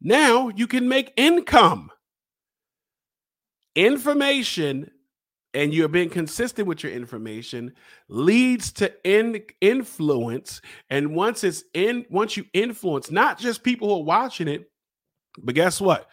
now 0.00 0.50
you 0.56 0.66
can 0.66 0.88
make 0.88 1.12
income. 1.16 1.90
Information 3.74 4.90
and 5.54 5.72
you're 5.72 5.88
being 5.88 6.10
consistent 6.10 6.66
with 6.66 6.82
your 6.82 6.92
information 6.92 7.72
leads 8.08 8.72
to 8.72 8.92
in 9.04 9.42
influence. 9.60 10.60
And 10.90 11.14
once 11.14 11.44
it's 11.44 11.64
in 11.74 12.06
once 12.10 12.36
you 12.36 12.44
influence 12.52 13.10
not 13.10 13.38
just 13.38 13.62
people 13.62 13.88
who 13.88 14.00
are 14.00 14.04
watching 14.04 14.48
it 14.48 14.70
but 15.42 15.54
guess 15.54 15.80
what? 15.80 16.08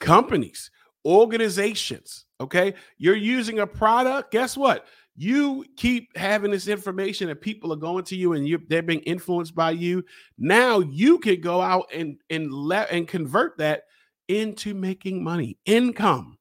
Companies 0.00 0.70
organizations 1.04 2.26
okay? 2.40 2.74
You're 2.98 3.16
using 3.16 3.60
a 3.60 3.66
product 3.66 4.30
guess 4.30 4.56
what 4.56 4.86
you 5.14 5.64
keep 5.76 6.16
having 6.16 6.50
this 6.50 6.68
information 6.68 7.28
and 7.28 7.40
people 7.40 7.72
are 7.72 7.76
going 7.76 8.04
to 8.04 8.16
you 8.16 8.32
and 8.32 8.48
you 8.48 8.60
they're 8.68 8.82
being 8.82 9.00
influenced 9.00 9.54
by 9.54 9.70
you 9.70 10.02
now 10.38 10.80
you 10.80 11.18
can 11.18 11.40
go 11.40 11.60
out 11.60 11.86
and 11.94 12.16
and 12.30 12.52
let 12.52 12.90
and 12.90 13.06
convert 13.08 13.58
that 13.58 13.82
into 14.28 14.72
making 14.72 15.22
money 15.22 15.58
income 15.66 16.38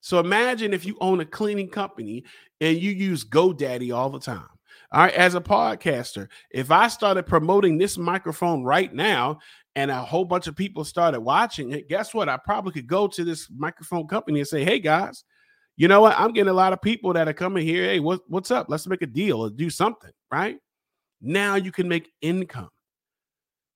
so 0.00 0.20
imagine 0.20 0.72
if 0.72 0.84
you 0.86 0.96
own 1.00 1.20
a 1.20 1.24
cleaning 1.24 1.68
company 1.68 2.24
and 2.60 2.78
you 2.78 2.92
use 2.92 3.24
GoDaddy 3.24 3.94
all 3.94 4.10
the 4.10 4.20
time. 4.20 4.48
All 4.90 5.02
right, 5.02 5.12
as 5.12 5.34
a 5.34 5.40
podcaster, 5.40 6.28
if 6.50 6.70
I 6.70 6.88
started 6.88 7.24
promoting 7.24 7.76
this 7.76 7.98
microphone 7.98 8.62
right 8.62 8.92
now 8.92 9.38
and 9.76 9.90
a 9.90 9.96
whole 9.96 10.24
bunch 10.24 10.46
of 10.46 10.56
people 10.56 10.82
started 10.82 11.20
watching 11.20 11.72
it, 11.72 11.90
guess 11.90 12.14
what? 12.14 12.28
I 12.28 12.38
probably 12.38 12.72
could 12.72 12.86
go 12.86 13.06
to 13.08 13.22
this 13.22 13.50
microphone 13.54 14.06
company 14.06 14.40
and 14.40 14.48
say, 14.48 14.64
"Hey 14.64 14.78
guys, 14.78 15.24
you 15.78 15.88
know 15.88 16.02
what? 16.02 16.18
I'm 16.18 16.32
getting 16.32 16.50
a 16.50 16.54
lot 16.54 16.74
of 16.74 16.82
people 16.82 17.14
that 17.14 17.28
are 17.28 17.32
coming 17.32 17.66
here. 17.66 17.84
Hey, 17.84 18.00
what, 18.00 18.20
what's 18.28 18.50
up? 18.50 18.66
Let's 18.68 18.86
make 18.86 19.00
a 19.00 19.06
deal 19.06 19.40
or 19.40 19.48
do 19.48 19.70
something." 19.70 20.10
Right 20.30 20.58
now, 21.22 21.54
you 21.54 21.72
can 21.72 21.88
make 21.88 22.10
income 22.20 22.68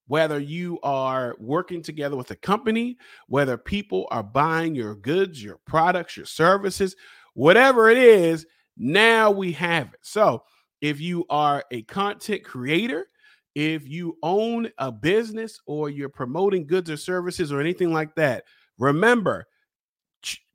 whether 0.08 0.38
you 0.38 0.78
are 0.82 1.36
working 1.38 1.82
together 1.82 2.16
with 2.16 2.30
a 2.32 2.36
company, 2.36 2.98
whether 3.28 3.56
people 3.56 4.06
are 4.10 4.22
buying 4.22 4.74
your 4.74 4.94
goods, 4.94 5.42
your 5.42 5.58
products, 5.66 6.16
your 6.16 6.26
services, 6.26 6.96
whatever 7.34 7.88
it 7.88 7.96
is, 7.96 8.44
now 8.76 9.30
we 9.30 9.52
have 9.52 9.86
it. 9.86 10.00
So, 10.02 10.42
if 10.80 11.00
you 11.00 11.24
are 11.30 11.64
a 11.70 11.82
content 11.82 12.42
creator, 12.42 13.06
if 13.54 13.88
you 13.88 14.18
own 14.22 14.68
a 14.78 14.90
business 14.90 15.60
or 15.66 15.88
you're 15.88 16.08
promoting 16.08 16.66
goods 16.66 16.90
or 16.90 16.96
services 16.96 17.52
or 17.52 17.60
anything 17.60 17.92
like 17.92 18.14
that, 18.16 18.44
remember 18.78 19.46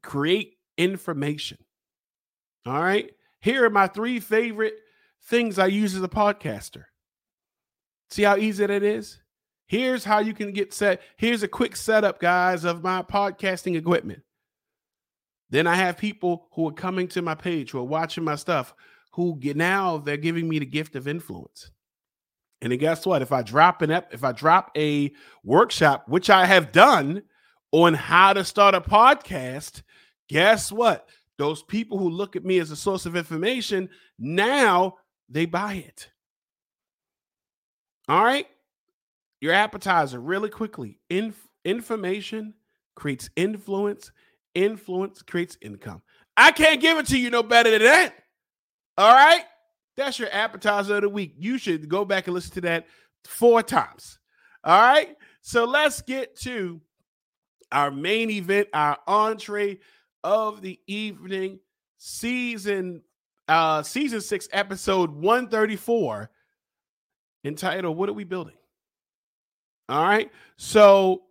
create 0.02 0.57
information. 0.78 1.58
All 2.66 2.82
right. 2.82 3.12
Here 3.42 3.66
are 3.66 3.70
my 3.70 3.88
three 3.88 4.20
favorite 4.20 4.76
things 5.26 5.60
I 5.60 5.68
use 5.68 5.96
as 5.96 6.04
a 6.04 6.10
podcaster. 6.10 6.86
See 8.10 8.24
how 8.24 8.38
easy 8.38 8.66
that 8.66 8.84
is? 8.84 9.20
Here's 9.68 10.06
how 10.06 10.20
you 10.20 10.34
can 10.34 10.54
get 10.54 10.74
set. 10.74 11.02
Here's 11.18 11.44
a 11.44 11.48
quick 11.48 11.76
setup, 11.76 12.20
guys, 12.20 12.64
of 12.64 12.84
my 12.84 13.02
podcasting 13.02 13.76
equipment. 13.76 14.24
Then 15.50 15.68
I 15.68 15.76
have 15.76 15.98
people 15.98 16.48
who 16.54 16.68
are 16.70 16.74
coming 16.74 17.08
to 17.10 17.22
my 17.22 17.36
page, 17.36 17.72
who 17.72 17.80
are 17.80 17.84
watching 17.84 18.24
my 18.24 18.36
stuff, 18.36 18.74
who 19.14 19.38
get 19.38 19.58
now 19.58 19.98
they're 19.98 20.18
giving 20.18 20.48
me 20.48 20.60
the 20.60 20.66
gift 20.66 20.96
of 20.96 21.08
influence. 21.08 21.72
And 22.62 22.72
then 22.72 22.80
guess 22.80 23.06
what? 23.06 23.22
If 23.22 23.32
I 23.32 23.44
drop 23.44 23.82
an 23.82 23.92
ep, 23.92 24.14
if 24.14 24.24
I 24.24 24.32
drop 24.32 24.72
a 24.76 25.12
workshop, 25.44 26.06
which 26.08 26.30
I 26.30 26.46
have 26.46 26.72
done 26.72 27.24
on 27.72 27.94
how 27.94 28.34
to 28.34 28.44
start 28.44 28.74
a 28.74 28.82
podcast, 28.82 29.84
guess 30.28 30.72
what? 30.72 31.08
Those 31.38 31.62
people 31.64 31.98
who 31.98 32.10
look 32.10 32.36
at 32.36 32.46
me 32.46 32.60
as 32.60 32.72
a 32.72 32.76
source 32.76 33.06
of 33.06 33.16
information, 33.16 33.90
now 34.18 34.96
they 35.30 35.46
buy 35.46 35.76
it. 35.76 36.10
All 38.10 38.24
right 38.24 38.48
your 39.40 39.54
appetizer 39.54 40.20
really 40.20 40.50
quickly. 40.50 41.00
Inf- 41.10 41.48
information 41.66 42.54
creates 42.96 43.30
influence, 43.36 44.12
influence 44.56 45.22
creates 45.22 45.58
income. 45.62 46.02
I 46.36 46.52
can't 46.52 46.82
give 46.82 46.98
it 46.98 47.08
to 47.08 47.20
you 47.20 47.30
no 47.30 47.44
better 47.44 47.72
than 47.72 47.84
that. 47.84 48.14
All 48.98 49.14
right. 49.14 49.44
That's 49.96 50.20
your 50.20 50.30
appetizer 50.32 50.96
of 50.96 51.02
the 51.02 51.10
week. 51.10 51.34
You 51.38 51.58
should 51.58 51.90
go 51.90 52.06
back 52.06 52.28
and 52.28 52.34
listen 52.34 52.54
to 52.56 52.62
that 52.62 52.88
four 53.26 53.64
times. 53.64 54.20
All 54.64 54.80
right. 54.80 55.16
So 55.42 55.66
let's 55.66 56.02
get 56.02 56.36
to 56.42 56.82
our 57.72 57.90
main 57.90 58.30
event, 58.30 58.68
our 58.74 58.98
entree 59.08 59.80
of 60.28 60.62
the 60.62 60.78
evening, 60.88 61.58
season 61.98 63.02
uh 63.48 63.82
season 63.82 64.20
6 64.20 64.50
episode 64.52 65.10
134 65.10 66.30
entitled 67.46 67.96
What 67.96 68.10
Are 68.10 68.14
We 68.14 68.26
Building? 68.26 68.58
All 69.88 70.04
right. 70.04 70.30
So 70.58 71.24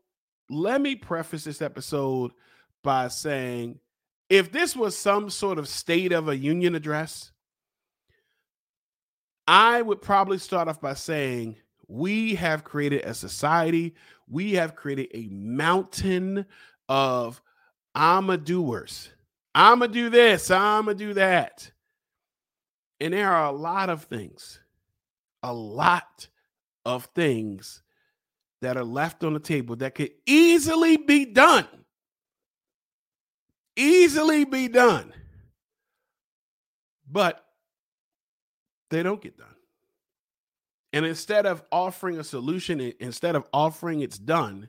let 0.48 0.80
me 0.80 0.96
preface 0.96 1.44
this 1.44 1.60
episode 1.60 2.32
by 2.82 3.08
saying 3.08 3.80
if 4.30 4.50
this 4.50 4.74
was 4.74 4.96
some 4.96 5.28
sort 5.28 5.58
of 5.58 5.68
state 5.68 6.12
of 6.12 6.28
a 6.28 6.36
union 6.36 6.74
address, 6.74 7.32
I 9.46 9.82
would 9.82 10.00
probably 10.00 10.38
start 10.38 10.68
off 10.68 10.80
by 10.80 10.94
saying 10.94 11.56
we 11.86 12.34
have 12.36 12.64
created 12.64 13.04
a 13.04 13.12
society, 13.12 13.94
we 14.26 14.54
have 14.54 14.74
created 14.74 15.08
a 15.12 15.28
mountain 15.28 16.46
of 16.88 17.42
I'ma 17.96 18.36
doers. 18.36 19.08
I'ma 19.54 19.86
do 19.86 20.10
this, 20.10 20.50
I'ma 20.50 20.92
do 20.92 21.14
that. 21.14 21.72
And 23.00 23.14
there 23.14 23.32
are 23.32 23.46
a 23.46 23.52
lot 23.52 23.88
of 23.88 24.04
things, 24.04 24.60
a 25.42 25.52
lot 25.52 26.28
of 26.84 27.06
things 27.06 27.82
that 28.60 28.76
are 28.76 28.84
left 28.84 29.24
on 29.24 29.32
the 29.32 29.40
table 29.40 29.76
that 29.76 29.94
could 29.94 30.10
easily 30.26 30.98
be 30.98 31.24
done. 31.24 31.66
Easily 33.76 34.44
be 34.44 34.68
done. 34.68 35.12
But 37.10 37.42
they 38.90 39.02
don't 39.02 39.22
get 39.22 39.38
done. 39.38 39.48
And 40.92 41.06
instead 41.06 41.46
of 41.46 41.62
offering 41.72 42.18
a 42.18 42.24
solution, 42.24 42.80
instead 43.00 43.36
of 43.36 43.44
offering 43.52 44.00
it's 44.00 44.18
done, 44.18 44.68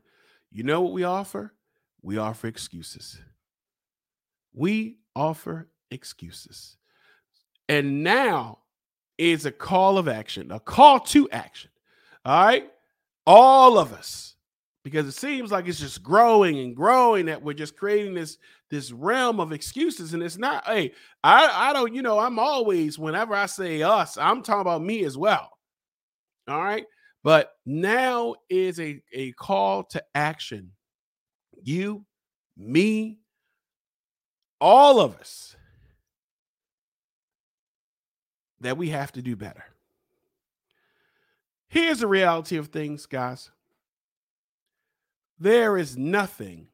you 0.51 0.63
know 0.63 0.81
what 0.81 0.93
we 0.93 1.03
offer? 1.03 1.53
We 2.07 2.17
offer 2.17 2.47
excuses. 2.47 3.19
We 4.53 4.99
offer 5.13 5.67
excuses. 5.91 6.77
And 7.67 8.01
now 8.01 8.59
is 9.17 9.45
a 9.45 9.51
call 9.51 9.97
of 9.97 10.07
action, 10.07 10.53
a 10.53 10.61
call 10.61 11.01
to 11.01 11.29
action. 11.31 11.69
All 12.23 12.45
right. 12.45 12.71
All 13.25 13.77
of 13.77 13.91
us, 13.91 14.35
because 14.85 15.05
it 15.05 15.19
seems 15.19 15.51
like 15.51 15.67
it's 15.67 15.81
just 15.81 16.01
growing 16.01 16.59
and 16.59 16.73
growing 16.73 17.25
that 17.25 17.43
we're 17.43 17.51
just 17.51 17.75
creating 17.75 18.13
this 18.13 18.37
this 18.69 18.93
realm 18.93 19.41
of 19.41 19.51
excuses 19.51 20.13
and 20.13 20.23
it's 20.23 20.37
not 20.37 20.65
hey 20.65 20.93
i 21.25 21.69
i 21.69 21.73
don't 21.73 21.93
you 21.93 22.01
know 22.01 22.19
i'm 22.19 22.37
always 22.37 22.99
whenever 22.99 23.33
i 23.33 23.45
say 23.45 23.81
us 23.81 24.17
i'm 24.17 24.41
talking 24.41 24.61
about 24.61 24.81
me 24.81 25.05
as 25.05 25.17
well 25.17 25.49
all 26.49 26.61
right 26.61 26.85
but 27.23 27.53
now 27.65 28.35
is 28.49 28.77
a 28.79 29.01
a 29.13 29.31
call 29.33 29.83
to 29.83 30.03
action 30.15 30.71
you 31.67 32.05
me 32.55 33.19
all 34.59 34.99
of 34.99 35.15
us 35.15 35.55
that 38.59 38.77
we 38.77 38.89
have 38.89 39.11
to 39.11 39.21
do 39.21 39.35
better 39.35 39.63
here's 41.69 41.99
the 41.99 42.07
reality 42.07 42.57
of 42.57 42.67
things 42.67 43.05
guys 43.05 43.51
there 45.39 45.77
is 45.77 45.95
nothing 45.95 46.67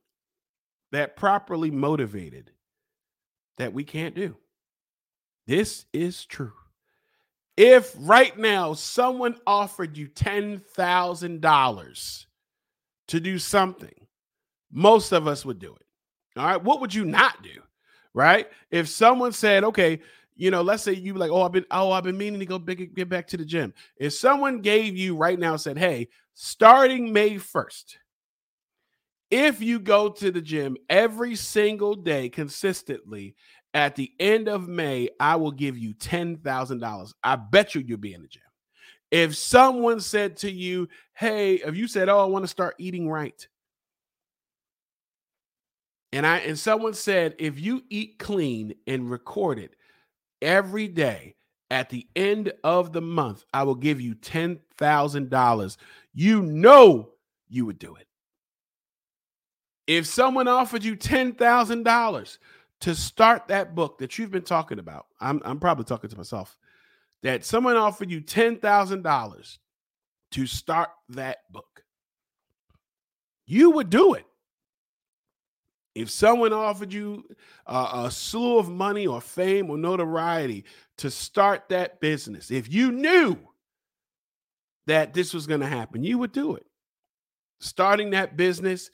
that 0.91 1.15
properly 1.15 1.71
motivated 1.71 2.51
that 3.57 3.73
we 3.73 3.83
can't 3.83 4.15
do. 4.15 4.37
This 5.47 5.85
is 5.91 6.25
true. 6.25 6.53
If 7.57 7.93
right 7.97 8.37
now 8.37 8.73
someone 8.73 9.35
offered 9.45 9.97
you 9.97 10.07
$10,000 10.07 12.25
to 13.07 13.19
do 13.19 13.37
something, 13.37 14.07
most 14.73 15.11
of 15.11 15.27
us 15.27 15.45
would 15.45 15.59
do 15.59 15.75
it. 15.75 15.85
All 16.37 16.45
right. 16.45 16.61
What 16.61 16.81
would 16.81 16.93
you 16.93 17.05
not 17.05 17.43
do? 17.43 17.61
Right. 18.13 18.47
If 18.71 18.89
someone 18.89 19.31
said, 19.31 19.63
okay, 19.63 20.01
you 20.35 20.51
know, 20.51 20.61
let's 20.61 20.83
say 20.83 20.93
you 20.93 21.13
like, 21.13 21.31
oh, 21.31 21.43
I've 21.43 21.51
been, 21.51 21.65
oh, 21.71 21.91
I've 21.91 22.03
been 22.03 22.17
meaning 22.17 22.39
to 22.39 22.45
go 22.45 22.59
big, 22.59 22.95
get 22.95 23.07
back 23.07 23.27
to 23.27 23.37
the 23.37 23.45
gym. 23.45 23.73
If 23.97 24.13
someone 24.13 24.61
gave 24.61 24.97
you 24.97 25.15
right 25.15 25.37
now 25.37 25.55
said, 25.55 25.77
hey, 25.77 26.09
starting 26.33 27.13
May 27.13 27.35
1st, 27.35 27.97
if 29.29 29.61
you 29.61 29.79
go 29.79 30.09
to 30.09 30.31
the 30.31 30.41
gym 30.41 30.75
every 30.89 31.35
single 31.35 31.95
day 31.95 32.29
consistently, 32.29 33.35
at 33.73 33.95
the 33.95 34.11
end 34.19 34.47
of 34.47 34.67
May, 34.67 35.09
I 35.19 35.35
will 35.35 35.51
give 35.51 35.77
you 35.77 35.95
$10,000. 35.95 37.13
I 37.23 37.35
bet 37.35 37.73
you 37.73 37.81
you'll 37.81 37.97
be 37.97 38.13
in 38.13 38.21
the 38.21 38.27
gym. 38.27 38.43
If 39.09 39.35
someone 39.35 39.99
said 39.99 40.37
to 40.37 40.51
you, 40.51 40.87
Hey, 41.13 41.55
if 41.55 41.75
you 41.75 41.87
said, 41.87 42.09
Oh, 42.09 42.19
I 42.19 42.25
want 42.25 42.43
to 42.43 42.49
start 42.49 42.75
eating 42.77 43.09
right. 43.09 43.47
And 46.13 46.27
I 46.27 46.37
and 46.37 46.57
someone 46.57 46.93
said, 46.93 47.33
if 47.39 47.59
you 47.59 47.83
eat 47.89 48.19
clean 48.19 48.75
and 48.85 49.09
record 49.09 49.57
it 49.57 49.75
every 50.43 50.87
day 50.87 51.35
at 51.71 51.89
the 51.89 52.07
end 52.15 52.53
of 52.63 52.93
the 52.93 53.01
month, 53.01 53.43
I 53.51 53.63
will 53.63 53.73
give 53.73 53.99
you 53.99 54.13
$10,000. 54.13 55.77
You 56.13 56.41
know 56.43 57.09
you 57.49 57.65
would 57.65 57.79
do 57.79 57.95
it. 57.95 58.05
If 59.87 60.05
someone 60.05 60.47
offered 60.47 60.83
you 60.83 60.95
$10,000 60.95 62.37
to 62.81 62.95
start 62.95 63.47
that 63.47 63.73
book 63.73 63.97
that 63.97 64.19
you've 64.19 64.29
been 64.29 64.43
talking 64.43 64.77
about, 64.77 65.07
I'm, 65.19 65.41
I'm 65.43 65.59
probably 65.59 65.85
talking 65.85 66.11
to 66.11 66.17
myself, 66.17 66.59
that 67.23 67.43
someone 67.43 67.75
offered 67.75 68.11
you 68.11 68.21
$10,000 68.21 69.57
to 70.29 70.45
start 70.45 70.89
that 71.09 71.37
book, 71.51 71.83
you 73.47 73.71
would 73.71 73.89
do 73.89 74.13
it. 74.13 74.25
If 75.95 76.09
someone 76.09 76.53
offered 76.53 76.91
you 76.91 77.23
a 77.67 78.09
slew 78.09 78.57
of 78.57 78.69
money 78.69 79.05
or 79.05 79.21
fame 79.21 79.69
or 79.69 79.77
notoriety 79.77 80.65
to 80.97 81.11
start 81.11 81.69
that 81.69 81.99
business, 81.99 82.49
if 82.49 82.71
you 82.71 82.91
knew 82.91 83.37
that 84.87 85.13
this 85.13 85.33
was 85.33 85.45
going 85.45 85.61
to 85.61 85.67
happen, 85.67 86.03
you 86.03 86.17
would 86.17 86.31
do 86.31 86.55
it. 86.55 86.65
Starting 87.59 88.09
that 88.09 88.35
business, 88.35 88.89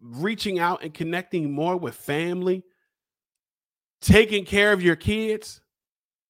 reaching 0.00 0.58
out 0.58 0.82
and 0.82 0.94
connecting 0.94 1.52
more 1.52 1.76
with 1.76 1.94
family, 1.94 2.64
taking 4.00 4.44
care 4.44 4.72
of 4.72 4.82
your 4.82 4.96
kids. 4.96 5.60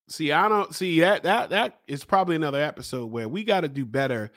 See, 0.09 0.33
I 0.33 0.49
don't 0.49 0.75
see 0.75 1.01
that 1.01 1.23
that 1.23 1.51
that 1.51 1.79
is 1.87 2.05
probably 2.05 2.35
another 2.35 2.61
episode 2.61 3.07
where 3.07 3.29
we 3.29 3.45
got 3.45 3.61
to 3.61 3.69
do 3.69 3.87
better 3.87 4.33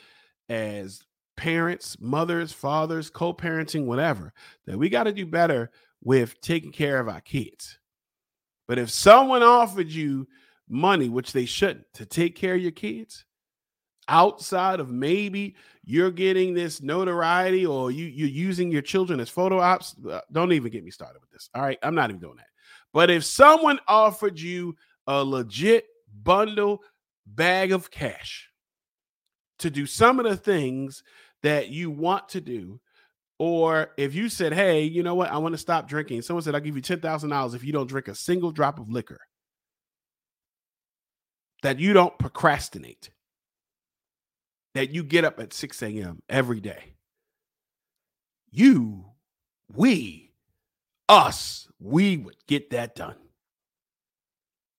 as 0.48 1.02
parents, 1.36 1.98
mothers, 2.00 2.52
fathers, 2.52 3.10
co-parenting, 3.10 3.86
whatever. 3.86 4.34
That 4.66 4.78
we 4.78 4.90
got 4.90 5.04
to 5.04 5.12
do 5.12 5.26
better 5.26 5.72
with 6.04 6.40
taking 6.42 6.72
care 6.72 7.00
of 7.00 7.08
our 7.08 7.22
kids. 7.22 7.80
But 8.68 8.80
if 8.80 8.90
someone 8.90 9.44
offered 9.44 9.90
you 9.90 10.28
money, 10.70 11.10
which 11.10 11.34
they 11.34 11.46
shouldn't, 11.46 11.86
to 11.94 12.06
take 12.06 12.36
care 12.36 12.56
of 12.56 12.62
your 12.62 12.72
kids, 12.72 13.26
outside 14.08 14.80
of 14.80 14.90
maybe 14.90 15.56
you're 15.84 16.12
getting 16.12 16.54
this 16.54 16.82
notoriety 16.82 17.66
or 17.66 17.92
you 17.92 18.06
you're 18.06 18.28
using 18.28 18.72
your 18.72 18.82
children 18.82 19.20
as 19.20 19.30
photo 19.30 19.60
ops 19.60 19.96
uh, 20.10 20.20
don't 20.32 20.52
even 20.52 20.72
get 20.72 20.84
me 20.84 20.92
started 20.92 21.20
with 21.22 21.32
this 21.32 21.50
all 21.56 21.62
right 21.62 21.80
i'm 21.84 21.96
not 21.96 22.10
even 22.10 22.20
doing 22.20 22.36
that 22.36 22.48
but 22.92 23.10
if 23.10 23.24
someone 23.24 23.80
offered 23.88 24.40
you 24.40 24.76
a 25.08 25.24
legit 25.24 25.86
bundle 26.24 26.82
bag 27.26 27.72
of 27.72 27.90
cash 27.90 28.50
to 29.60 29.70
do 29.70 29.86
some 29.86 30.20
of 30.20 30.26
the 30.26 30.36
things 30.36 31.04
that 31.44 31.70
you 31.70 31.92
want 31.92 32.30
to 32.30 32.42
do 32.42 32.80
or 33.40 33.92
if 33.98 34.16
you 34.16 34.30
said 34.30 34.54
hey 34.54 34.84
you 34.84 35.04
know 35.04 35.16
what 35.16 35.32
i 35.32 35.38
want 35.38 35.54
to 35.54 35.58
stop 35.58 35.88
drinking 35.88 36.22
someone 36.22 36.42
said 36.42 36.56
i'll 36.56 36.62
give 36.62 36.76
you 36.76 36.82
$10000 36.82 37.56
if 37.56 37.64
you 37.64 37.74
don't 37.74 37.88
drink 37.88 38.08
a 38.08 38.16
single 38.16 38.52
drop 38.52 38.80
of 38.80 38.90
liquor 38.90 39.20
that 41.62 41.80
you 41.80 41.94
don't 41.94 42.18
procrastinate 42.20 43.10
that 44.74 44.92
you 44.92 45.04
get 45.04 45.26
up 45.26 45.40
at 45.40 45.54
6 45.54 45.82
a.m. 45.84 46.22
every 46.30 46.60
day. 46.60 46.94
You, 48.52 49.06
we, 49.74 50.34
us, 51.10 51.68
we 51.80 52.18
would 52.18 52.38
get 52.48 52.72
that 52.72 52.96
done 52.96 53.16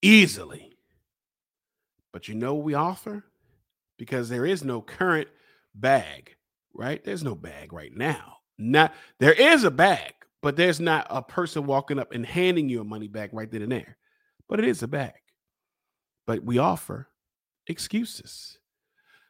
easily. 0.03 0.77
But 2.13 2.29
you 2.29 2.35
know 2.35 2.55
what 2.55 2.65
we 2.65 2.75
offer? 2.75 3.25
Because 3.99 4.29
there 4.29 4.47
is 4.47 4.63
no 4.63 4.81
current 4.81 5.29
bag, 5.75 6.37
right? 6.75 7.03
There's 7.05 7.25
no 7.25 7.35
bag 7.35 7.73
right 7.73 7.95
now. 7.95 8.39
Not 8.59 8.95
there 9.19 9.33
is 9.33 9.65
a 9.65 9.71
bag, 9.71 10.13
but 10.43 10.57
there's 10.57 10.81
not 10.81 11.07
a 11.11 11.23
person 11.23 11.67
walking 11.67 11.99
up 11.99 12.13
and 12.13 12.25
handing 12.25 12.69
you 12.69 12.81
a 12.81 12.85
money 12.85 13.09
bag 13.09 13.31
right 13.33 13.51
then 13.51 13.63
and 13.63 13.73
there. 13.73 13.97
But 14.49 14.61
it 14.61 14.67
is 14.67 14.83
a 14.83 14.89
bag. 14.89 15.15
But 16.27 16.45
we 16.45 16.59
offer 16.59 17.09
excuses. 17.67 18.59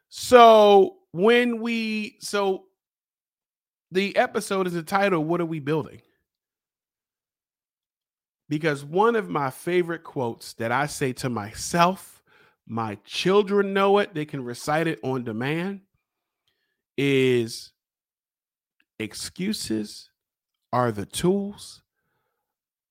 So 0.09 0.96
when 1.12 1.61
we 1.61 2.16
so 2.20 2.64
the 3.90 4.16
episode 4.16 4.66
is 4.66 4.76
entitled 4.76 5.26
What 5.26 5.40
Are 5.40 5.46
We 5.46 5.61
Building? 5.61 6.00
because 8.48 8.85
one 8.85 9.16
of 9.16 9.28
my 9.28 9.50
favorite 9.50 10.04
quotes 10.04 10.52
that 10.54 10.72
I 10.72 10.87
say 10.87 11.12
to 11.14 11.28
myself, 11.28 12.22
my 12.66 12.96
children 13.04 13.72
know 13.72 13.98
it, 13.98 14.14
they 14.14 14.24
can 14.24 14.44
recite 14.44 14.87
it 14.87 15.00
on 15.02 15.24
demand, 15.24 15.80
is 16.96 17.72
excuses 18.98 20.11
are 20.72 20.92
the 20.92 21.07
tools 21.07 21.83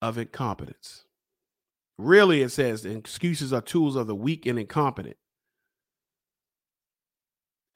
of 0.02 0.18
incompetence. 0.18 1.06
Really, 1.98 2.42
it 2.42 2.50
says 2.50 2.86
excuses 2.86 3.54
are 3.54 3.62
tools 3.62 3.96
of 3.96 4.08
the 4.08 4.16
weak 4.16 4.46
and 4.46 4.60
incompetent. 4.60 5.18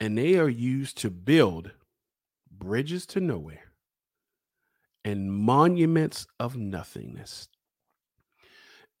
And 0.00 0.16
they 0.16 0.38
are 0.38 0.48
used 0.48 0.98
to 0.98 1.10
build 1.10 1.72
bridges 2.50 3.06
to 3.06 3.20
nowhere 3.20 3.72
and 5.04 5.32
monuments 5.32 6.26
of 6.38 6.56
nothingness. 6.56 7.48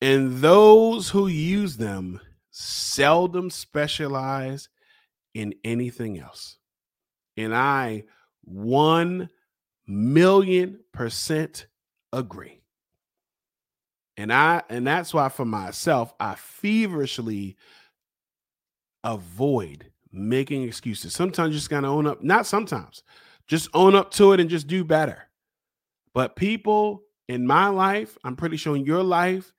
And 0.00 0.38
those 0.38 1.10
who 1.10 1.26
use 1.26 1.76
them 1.76 2.20
seldom 2.50 3.50
specialize 3.50 4.68
in 5.34 5.54
anything 5.64 6.18
else. 6.18 6.57
And 7.38 7.54
I 7.54 8.04
1 8.44 9.30
million 9.86 10.80
percent 10.92 11.66
agree. 12.12 12.60
And 14.16 14.32
I 14.32 14.62
and 14.68 14.86
that's 14.86 15.14
why 15.14 15.28
for 15.28 15.44
myself 15.44 16.12
I 16.18 16.34
feverishly 16.34 17.56
avoid 19.04 19.90
making 20.10 20.64
excuses. 20.64 21.14
Sometimes 21.14 21.50
you 21.52 21.58
just 21.58 21.70
gotta 21.70 21.86
own 21.86 22.06
up, 22.08 22.22
not 22.22 22.44
sometimes, 22.44 23.04
just 23.46 23.68
own 23.72 23.94
up 23.94 24.10
to 24.12 24.32
it 24.32 24.40
and 24.40 24.50
just 24.50 24.66
do 24.66 24.84
better. 24.84 25.28
But 26.14 26.34
people 26.34 27.04
in 27.28 27.46
my 27.46 27.68
life, 27.68 28.18
I'm 28.24 28.34
pretty 28.34 28.56
sure 28.56 28.74
in 28.74 28.84
your 28.84 29.04
life, 29.04 29.52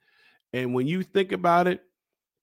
and 0.51 0.73
when 0.73 0.87
you 0.87 1.03
think 1.03 1.31
about 1.31 1.67
it, 1.67 1.81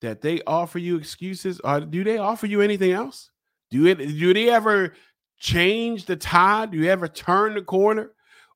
that 0.01 0.23
they 0.23 0.41
offer 0.47 0.79
you 0.79 0.97
excuses, 0.97 1.61
or 1.61 1.81
do 1.81 2.05
they 2.05 2.17
offer 2.17 2.47
you 2.47 2.63
anything 2.63 2.93
else? 2.93 3.31
Do 3.71 3.87
it 3.87 3.97
do 3.97 4.33
they 4.33 4.49
ever 4.49 4.95
change 5.39 6.05
the 6.05 6.17
tide? 6.17 6.71
Do 6.71 6.79
you 6.79 6.91
ever 6.91 7.09
turn 7.09 7.55
the 7.55 7.63
corner? 7.63 8.13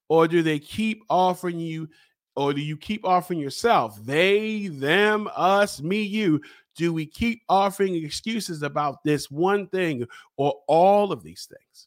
Or 0.08 0.26
do 0.26 0.42
they 0.42 0.58
keep 0.58 1.04
offering 1.08 1.60
you, 1.60 1.88
or 2.34 2.52
do 2.52 2.60
you 2.60 2.76
keep 2.76 3.04
offering 3.04 3.38
yourself? 3.38 3.96
They, 4.04 4.66
them, 4.66 5.28
us, 5.36 5.80
me, 5.80 6.02
you. 6.02 6.40
Do 6.74 6.92
we 6.92 7.06
keep 7.06 7.42
offering 7.48 7.94
excuses 7.94 8.62
about 8.62 9.04
this 9.04 9.30
one 9.30 9.68
thing 9.68 10.06
or 10.36 10.54
all 10.66 11.12
of 11.12 11.22
these 11.22 11.46
things? 11.46 11.86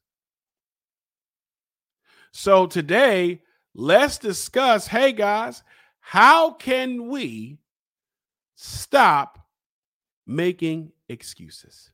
So 2.32 2.66
today, 2.66 3.42
let's 3.74 4.18
discuss 4.18 4.88
hey, 4.88 5.12
guys, 5.12 5.64
how 6.00 6.52
can 6.52 7.08
we 7.08 7.58
stop 8.56 9.40
making 10.26 10.92
excuses? 11.10 11.92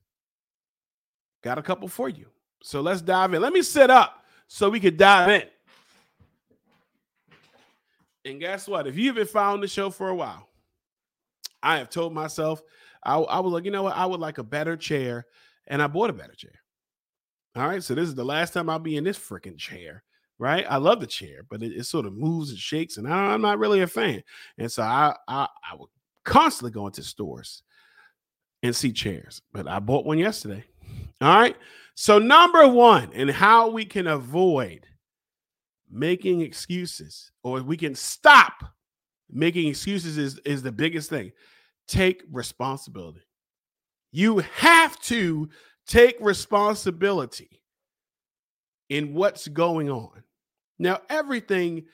Got 1.44 1.58
a 1.58 1.64
couple 1.64 1.88
for 1.88 2.10
you. 2.10 2.28
So 2.62 2.82
let's 2.82 3.02
dive 3.02 3.34
in. 3.34 3.42
Let 3.42 3.54
me 3.54 3.62
sit 3.62 3.90
up 3.90 4.24
so 4.48 4.70
we 4.70 4.80
could 4.80 4.98
dive 4.98 5.30
in. 5.30 5.44
And 8.26 8.40
guess 8.40 8.68
what? 8.68 8.88
If 8.88 8.98
you've 8.98 9.16
been 9.16 9.26
following 9.26 9.62
the 9.62 9.68
show 9.68 9.90
for 9.90 10.10
a 10.10 10.16
while, 10.16 10.48
I 11.64 11.78
have 11.78 11.90
told 11.90 12.14
myself 12.14 12.62
I, 13.04 13.18
I 13.18 13.40
was 13.40 13.54
like, 13.54 13.66
you 13.66 13.72
know 13.72 13.84
what? 13.84 13.96
I 13.96 14.06
would 14.06 14.20
like 14.20 14.38
a 14.38 14.44
better 14.44 14.76
chair, 14.76 15.26
and 15.68 15.82
I 15.82 15.88
bought 15.88 16.10
a 16.10 16.14
better 16.14 16.34
chair. 16.34 16.60
All 17.56 17.68
right, 17.68 17.84
so 17.84 17.96
this 17.96 18.08
is 18.08 18.16
the 18.16 18.26
last 18.26 18.54
time 18.54 18.70
I'll 18.70 18.80
be 18.80 18.98
in 18.98 19.04
this 19.04 19.18
freaking 19.18 19.58
chair. 19.58 20.04
Right, 20.38 20.66
I 20.70 20.78
love 20.78 21.02
the 21.02 21.08
chair, 21.08 21.42
but 21.50 21.62
it, 21.62 21.74
it 21.74 21.84
sort 21.84 22.06
of 22.06 22.14
moves 22.14 22.50
and 22.50 22.60
shakes, 22.60 22.96
and 22.96 23.06
I, 23.12 23.34
am 23.34 23.42
not 23.42 23.60
really 23.60 23.82
a 23.82 23.88
fan. 23.88 24.24
And 24.58 24.72
so 24.72 24.84
I, 24.84 25.14
I 25.28 25.48
I 25.70 25.76
would 25.76 25.90
constantly 26.24 26.72
go 26.72 26.88
into 26.88 27.04
stores 27.04 27.64
and 28.64 28.74
see 28.74 28.94
chairs, 28.94 29.42
but 29.52 29.68
I 29.68 29.80
bought 29.80 30.06
one 30.06 30.18
yesterday. 30.18 30.64
All 31.22 31.38
right, 31.38 31.56
so 31.96 32.18
number 32.18 32.68
one, 32.68 33.12
and 33.14 33.30
how 33.30 33.70
we 33.70 33.84
can 33.84 34.08
avoid 34.08 34.86
making 35.92 36.42
excuses 36.42 37.32
or 37.44 37.62
we 37.62 37.76
can 37.76 37.96
stop 37.96 38.64
making 39.30 39.68
excuses 39.68 40.18
is, 40.18 40.40
is 40.46 40.64
the 40.64 40.72
biggest 40.72 41.10
thing. 41.10 41.32
Take 41.88 42.24
responsibility. 42.32 43.22
You 44.12 44.40
have 44.40 45.00
to 45.02 45.50
take 45.88 46.16
responsibility 46.20 47.62
in 48.90 49.14
what's 49.14 49.48
going 49.48 49.90
on. 49.90 50.24
Now, 50.80 51.02
everything 51.10 51.86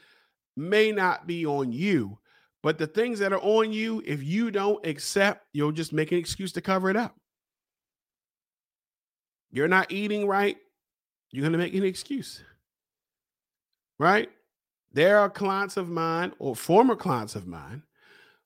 may 0.55 0.91
not 0.91 1.25
be 1.25 1.45
on 1.45 1.71
you, 1.71 2.19
but 2.61 2.77
the 2.77 2.87
things 2.87 3.19
that 3.19 3.33
are 3.33 3.41
on 3.41 3.73
you, 3.73 4.01
if 4.05 4.23
you 4.23 4.51
don't 4.51 4.85
accept, 4.85 5.45
you'll 5.51 5.71
just 5.71 5.93
make 5.93 6.11
an 6.11 6.17
excuse 6.17 6.51
to 6.53 6.61
cover 6.61 6.89
it 6.89 6.95
up. 6.95 7.15
You're 9.55 9.67
not 9.67 9.91
eating 9.91 10.27
right, 10.27 10.57
you're 11.31 11.41
going 11.41 11.53
to 11.53 11.57
make 11.57 11.73
an 11.73 11.83
excuse 11.83 12.43
right? 13.97 14.29
There 14.93 15.19
are 15.19 15.29
clients 15.29 15.77
of 15.77 15.89
mine 15.89 16.33
or 16.39 16.55
former 16.55 16.95
clients 16.95 17.35
of 17.35 17.47
mine 17.47 17.83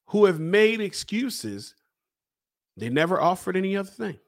who 0.07 0.25
have 0.25 0.39
made 0.39 0.81
excuses. 0.81 1.75
They 2.77 2.89
never 2.89 3.21
offered 3.21 3.55
any 3.55 3.77
other 3.77 3.89
thing. 3.89 4.19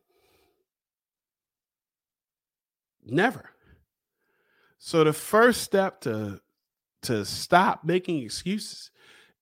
Never. 3.04 3.50
So 4.78 5.04
the 5.04 5.14
first 5.14 5.62
step 5.62 6.02
to 6.02 6.42
to 7.04 7.26
stop 7.26 7.84
making 7.84 8.22
excuses 8.22 8.92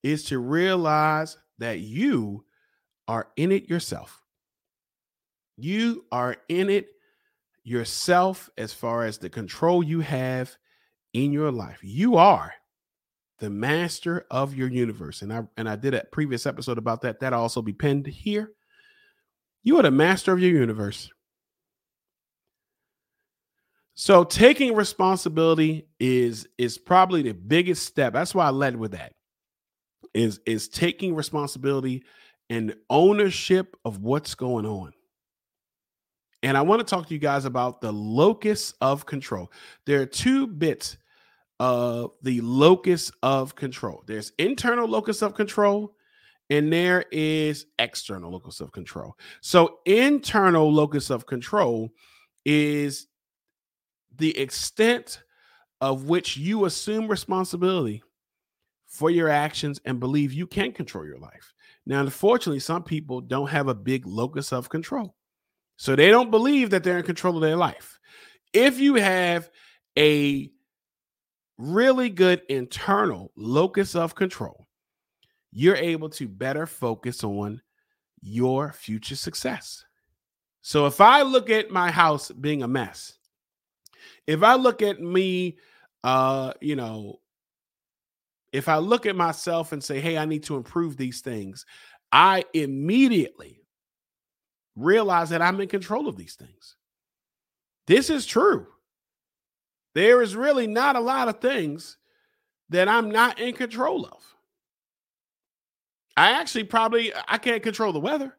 is 0.02 0.24
to 0.24 0.38
realize 0.38 1.36
that 1.58 1.80
you 1.80 2.42
are 3.06 3.28
in 3.36 3.52
it 3.52 3.68
yourself. 3.68 4.22
You 5.58 6.06
are 6.10 6.36
in 6.48 6.70
it 6.70 6.88
yourself 7.70 8.50
as 8.58 8.72
far 8.72 9.04
as 9.04 9.18
the 9.18 9.30
control 9.30 9.82
you 9.82 10.00
have 10.00 10.56
in 11.12 11.32
your 11.32 11.50
life. 11.50 11.78
You 11.82 12.16
are 12.16 12.52
the 13.38 13.50
master 13.50 14.26
of 14.30 14.54
your 14.54 14.68
universe. 14.68 15.22
And 15.22 15.32
I 15.32 15.42
and 15.56 15.68
I 15.68 15.76
did 15.76 15.94
a 15.94 16.04
previous 16.12 16.46
episode 16.46 16.78
about 16.78 17.02
that. 17.02 17.20
That'll 17.20 17.40
also 17.40 17.62
be 17.62 17.72
pinned 17.72 18.06
here. 18.06 18.50
You 19.62 19.78
are 19.78 19.82
the 19.82 19.90
master 19.90 20.32
of 20.32 20.40
your 20.40 20.50
universe. 20.50 21.10
So 23.94 24.24
taking 24.24 24.74
responsibility 24.74 25.86
is 25.98 26.48
is 26.58 26.76
probably 26.78 27.22
the 27.22 27.34
biggest 27.34 27.84
step. 27.86 28.12
That's 28.12 28.34
why 28.34 28.46
I 28.46 28.50
led 28.50 28.76
with 28.76 28.92
that. 28.92 29.12
Is 30.12 30.40
is 30.44 30.68
taking 30.68 31.14
responsibility 31.14 32.04
and 32.48 32.74
ownership 32.90 33.76
of 33.84 34.00
what's 34.00 34.34
going 34.34 34.66
on. 34.66 34.92
And 36.42 36.56
I 36.56 36.62
want 36.62 36.80
to 36.80 36.84
talk 36.84 37.06
to 37.08 37.14
you 37.14 37.20
guys 37.20 37.44
about 37.44 37.80
the 37.80 37.92
locus 37.92 38.72
of 38.80 39.04
control. 39.04 39.52
There 39.84 40.00
are 40.00 40.06
two 40.06 40.46
bits 40.46 40.96
of 41.58 42.12
the 42.22 42.40
locus 42.40 43.12
of 43.22 43.54
control. 43.54 44.02
There's 44.06 44.32
internal 44.38 44.88
locus 44.88 45.20
of 45.20 45.34
control 45.34 45.94
and 46.48 46.72
there 46.72 47.04
is 47.12 47.66
external 47.78 48.32
locus 48.32 48.60
of 48.60 48.72
control. 48.72 49.16
So 49.40 49.78
internal 49.84 50.72
locus 50.72 51.10
of 51.10 51.26
control 51.26 51.90
is 52.44 53.06
the 54.16 54.36
extent 54.36 55.22
of 55.80 56.04
which 56.04 56.36
you 56.36 56.64
assume 56.64 57.06
responsibility 57.08 58.02
for 58.86 59.10
your 59.10 59.28
actions 59.28 59.80
and 59.84 60.00
believe 60.00 60.32
you 60.32 60.46
can 60.46 60.72
control 60.72 61.06
your 61.06 61.18
life. 61.18 61.54
Now, 61.86 62.00
unfortunately, 62.00 62.60
some 62.60 62.82
people 62.82 63.20
don't 63.20 63.48
have 63.48 63.68
a 63.68 63.74
big 63.74 64.06
locus 64.06 64.52
of 64.52 64.68
control. 64.68 65.14
So 65.80 65.96
they 65.96 66.10
don't 66.10 66.30
believe 66.30 66.68
that 66.70 66.84
they're 66.84 66.98
in 66.98 67.04
control 67.04 67.36
of 67.36 67.40
their 67.40 67.56
life. 67.56 67.98
If 68.52 68.78
you 68.78 68.96
have 68.96 69.48
a 69.98 70.50
really 71.56 72.10
good 72.10 72.42
internal 72.50 73.32
locus 73.34 73.94
of 73.94 74.14
control, 74.14 74.68
you're 75.52 75.76
able 75.76 76.10
to 76.10 76.28
better 76.28 76.66
focus 76.66 77.24
on 77.24 77.62
your 78.20 78.72
future 78.72 79.16
success. 79.16 79.86
So 80.60 80.84
if 80.84 81.00
I 81.00 81.22
look 81.22 81.48
at 81.48 81.70
my 81.70 81.90
house 81.90 82.30
being 82.30 82.62
a 82.62 82.68
mess, 82.68 83.14
if 84.26 84.42
I 84.42 84.56
look 84.56 84.82
at 84.82 85.00
me, 85.00 85.56
uh, 86.04 86.52
you 86.60 86.76
know, 86.76 87.20
if 88.52 88.68
I 88.68 88.76
look 88.76 89.06
at 89.06 89.16
myself 89.16 89.72
and 89.72 89.82
say, 89.82 89.98
hey, 89.98 90.18
I 90.18 90.26
need 90.26 90.42
to 90.42 90.56
improve 90.56 90.98
these 90.98 91.22
things, 91.22 91.64
I 92.12 92.44
immediately 92.52 93.59
realize 94.82 95.30
that 95.30 95.42
I'm 95.42 95.60
in 95.60 95.68
control 95.68 96.08
of 96.08 96.16
these 96.16 96.34
things. 96.34 96.76
This 97.86 98.10
is 98.10 98.26
true. 98.26 98.66
There 99.94 100.22
is 100.22 100.36
really 100.36 100.66
not 100.66 100.96
a 100.96 101.00
lot 101.00 101.28
of 101.28 101.40
things 101.40 101.96
that 102.68 102.88
I'm 102.88 103.10
not 103.10 103.40
in 103.40 103.54
control 103.54 104.06
of. 104.06 104.22
I 106.16 106.32
actually 106.32 106.64
probably 106.64 107.12
I 107.26 107.38
can't 107.38 107.62
control 107.62 107.92
the 107.92 108.00
weather. 108.00 108.36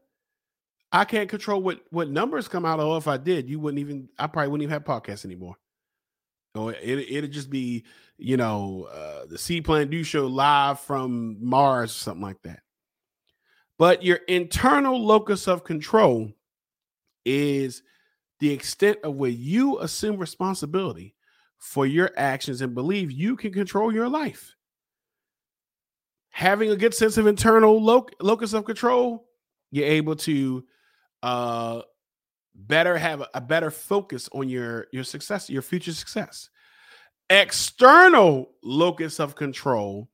I 0.91 1.06
can't 1.06 1.30
control 1.30 1.62
what 1.62 1.82
what 1.89 2.10
numbers 2.10 2.47
come 2.47 2.65
out 2.65 2.80
of. 2.80 3.01
If 3.01 3.08
I 3.08 3.17
did, 3.17 3.49
you 3.49 3.60
wouldn't 3.60 3.80
even 3.80 4.10
I 4.19 4.27
probably 4.27 4.49
wouldn't 4.49 4.63
even 4.63 4.73
have 4.73 4.84
podcasts 4.84 5.25
anymore. 5.25 5.56
or 6.56 6.73
it, 6.73 6.99
it'll 7.10 7.30
just 7.30 7.49
be, 7.49 7.84
you 8.17 8.38
know, 8.38 8.88
uh, 8.91 9.25
the 9.25 9.38
C 9.38 9.62
Plan 9.62 9.89
Do 9.89 10.04
show 10.04 10.27
live 10.27 10.80
from 10.80 11.38
Mars 11.39 11.91
or 11.91 11.93
something 11.93 12.21
like 12.21 12.41
that. 12.43 12.62
But 13.81 14.03
your 14.03 14.17
internal 14.27 15.03
locus 15.03 15.47
of 15.47 15.63
control 15.63 16.31
is 17.25 17.81
the 18.39 18.51
extent 18.51 18.99
of 19.03 19.15
where 19.15 19.31
you 19.31 19.79
assume 19.79 20.17
responsibility 20.17 21.15
for 21.57 21.87
your 21.87 22.11
actions 22.15 22.61
and 22.61 22.75
believe 22.75 23.09
you 23.11 23.35
can 23.35 23.51
control 23.51 23.91
your 23.91 24.07
life. 24.07 24.55
Having 26.29 26.69
a 26.69 26.75
good 26.75 26.93
sense 26.93 27.17
of 27.17 27.25
internal 27.25 27.83
loc- 27.83 28.13
locus 28.21 28.53
of 28.53 28.65
control, 28.65 29.25
you're 29.71 29.87
able 29.87 30.15
to 30.17 30.63
uh, 31.23 31.81
better 32.53 32.99
have 32.99 33.21
a, 33.21 33.29
a 33.33 33.41
better 33.41 33.71
focus 33.71 34.29
on 34.31 34.47
your 34.47 34.85
your 34.91 35.03
success, 35.03 35.49
your 35.49 35.63
future 35.63 35.93
success. 35.93 36.51
External 37.31 38.51
locus 38.61 39.19
of 39.19 39.33
control 39.33 40.07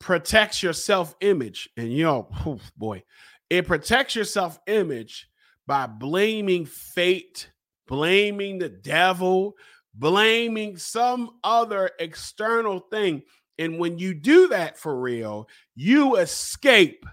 protects 0.00 0.62
your 0.62 0.72
self-image, 0.72 1.68
and 1.76 1.92
you 1.92 2.02
know, 2.04 2.28
oh 2.46 2.58
boy, 2.76 3.04
it 3.48 3.66
protects 3.66 4.16
your 4.16 4.24
self-image 4.24 5.28
by 5.66 5.86
blaming 5.86 6.64
fate, 6.66 7.50
blaming 7.86 8.58
the 8.58 8.68
devil, 8.68 9.54
blaming 9.94 10.76
some 10.76 11.30
other 11.44 11.90
external 12.00 12.80
thing. 12.80 13.22
And 13.58 13.78
when 13.78 13.98
you 13.98 14.14
do 14.14 14.48
that 14.48 14.78
for 14.78 14.98
real, 14.98 15.48
you 15.76 16.16
escape 16.16 17.04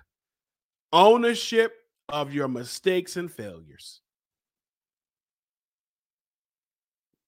ownership 0.94 1.74
of 2.08 2.34
your 2.34 2.48
mistakes 2.48 3.18
and 3.18 3.30
failures. 3.30 4.02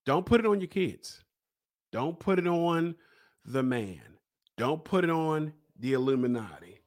Don't 0.05 0.25
put 0.25 0.39
it 0.39 0.45
on 0.45 0.61
your 0.61 0.67
kids. 0.67 1.21
Don't 1.91 2.17
put 2.17 2.39
it 2.39 2.47
on 2.47 2.95
the 3.43 3.61
man. 3.61 3.99
Don't 4.59 4.83
put 4.83 5.05
it 5.05 5.09
on 5.09 5.53
the 5.79 5.93
Illuminati. 5.93 6.81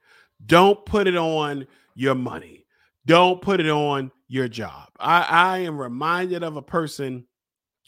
Don't 0.44 0.85
put 0.85 1.08
it 1.08 1.16
on 1.16 1.66
your 1.94 2.14
money. 2.14 2.66
Don't 3.06 3.40
put 3.40 3.61
it 3.61 3.70
on 3.70 4.12
your 4.28 4.46
job. 4.46 4.90
I, 5.00 5.22
I 5.22 5.58
am 5.61 5.80
reminded 5.80 6.42
of 6.42 6.56
a 6.56 6.62
person 6.62 7.26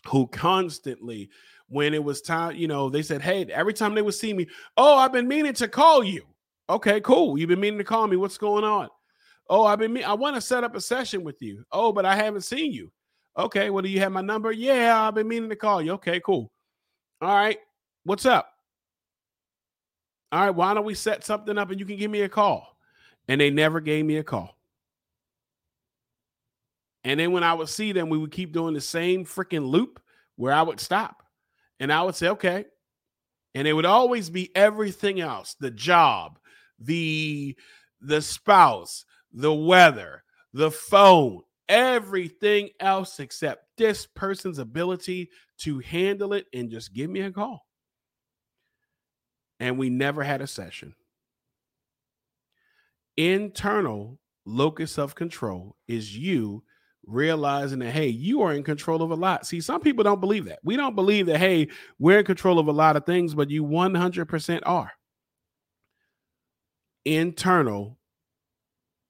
who 0.06 0.26
constantly, 0.28 1.28
when 1.68 1.92
it 1.92 2.02
was 2.02 2.22
time, 2.22 2.56
you 2.56 2.66
know, 2.66 2.88
they 2.88 3.02
said, 3.02 3.20
Hey, 3.20 3.44
every 3.52 3.74
time 3.74 3.94
they 3.94 4.00
would 4.00 4.14
see 4.14 4.32
me, 4.32 4.46
oh, 4.78 4.96
I've 4.96 5.12
been 5.12 5.28
meaning 5.28 5.52
to 5.52 5.68
call 5.68 6.02
you. 6.02 6.22
Okay, 6.70 7.02
cool. 7.02 7.36
You've 7.38 7.50
been 7.50 7.60
meaning 7.60 7.78
to 7.78 7.84
call 7.84 8.06
me. 8.06 8.16
What's 8.16 8.38
going 8.38 8.64
on? 8.64 8.88
Oh, 9.50 9.66
I've 9.66 9.78
been 9.78 9.92
me- 9.92 10.02
I 10.02 10.14
want 10.14 10.34
to 10.34 10.40
set 10.40 10.64
up 10.64 10.74
a 10.74 10.80
session 10.80 11.22
with 11.22 11.36
you. 11.42 11.62
Oh, 11.72 11.92
but 11.92 12.06
I 12.06 12.16
haven't 12.16 12.40
seen 12.40 12.72
you. 12.72 12.90
Okay, 13.36 13.68
well, 13.68 13.82
do 13.82 13.90
you 13.90 14.00
have 14.00 14.12
my 14.12 14.22
number? 14.22 14.50
Yeah, 14.50 15.06
I've 15.06 15.14
been 15.14 15.28
meaning 15.28 15.50
to 15.50 15.56
call 15.56 15.82
you. 15.82 15.92
Okay, 15.92 16.20
cool. 16.20 16.50
All 17.20 17.34
right. 17.34 17.58
What's 18.04 18.24
up? 18.24 18.53
All 20.34 20.40
right, 20.40 20.50
why 20.50 20.74
don't 20.74 20.84
we 20.84 20.94
set 20.94 21.22
something 21.22 21.56
up 21.56 21.70
and 21.70 21.78
you 21.78 21.86
can 21.86 21.96
give 21.96 22.10
me 22.10 22.22
a 22.22 22.28
call? 22.28 22.76
And 23.28 23.40
they 23.40 23.50
never 23.50 23.80
gave 23.80 24.04
me 24.04 24.16
a 24.16 24.24
call. 24.24 24.58
And 27.04 27.20
then 27.20 27.30
when 27.30 27.44
I 27.44 27.54
would 27.54 27.68
see 27.68 27.92
them, 27.92 28.08
we 28.08 28.18
would 28.18 28.32
keep 28.32 28.52
doing 28.52 28.74
the 28.74 28.80
same 28.80 29.24
freaking 29.24 29.64
loop 29.64 30.02
where 30.34 30.52
I 30.52 30.62
would 30.62 30.80
stop 30.80 31.22
and 31.78 31.92
I 31.92 32.02
would 32.02 32.16
say, 32.16 32.30
okay. 32.30 32.64
And 33.54 33.68
it 33.68 33.74
would 33.74 33.86
always 33.86 34.28
be 34.28 34.50
everything 34.56 35.20
else 35.20 35.54
the 35.60 35.70
job, 35.70 36.40
the 36.80 37.56
the 38.00 38.20
spouse, 38.20 39.04
the 39.32 39.54
weather, 39.54 40.24
the 40.52 40.72
phone, 40.72 41.42
everything 41.68 42.70
else 42.80 43.20
except 43.20 43.66
this 43.78 44.04
person's 44.04 44.58
ability 44.58 45.30
to 45.58 45.78
handle 45.78 46.32
it 46.32 46.46
and 46.52 46.72
just 46.72 46.92
give 46.92 47.08
me 47.08 47.20
a 47.20 47.30
call. 47.30 47.64
And 49.60 49.78
we 49.78 49.90
never 49.90 50.22
had 50.22 50.40
a 50.40 50.46
session. 50.46 50.94
Internal 53.16 54.18
locus 54.44 54.98
of 54.98 55.14
control 55.14 55.76
is 55.88 56.16
you 56.16 56.62
realizing 57.06 57.78
that 57.78 57.92
hey 57.92 58.08
you 58.08 58.42
are 58.42 58.52
in 58.52 58.62
control 58.62 59.02
of 59.02 59.10
a 59.10 59.14
lot. 59.14 59.46
See 59.46 59.60
some 59.60 59.80
people 59.80 60.04
don't 60.04 60.20
believe 60.20 60.46
that. 60.46 60.58
We 60.64 60.76
don't 60.76 60.94
believe 60.94 61.26
that 61.26 61.38
hey 61.38 61.68
we're 61.98 62.18
in 62.18 62.24
control 62.24 62.58
of 62.58 62.68
a 62.68 62.72
lot 62.72 62.96
of 62.96 63.06
things 63.06 63.34
but 63.34 63.50
you 63.50 63.64
100% 63.64 64.60
are. 64.64 64.90
Internal 67.04 67.98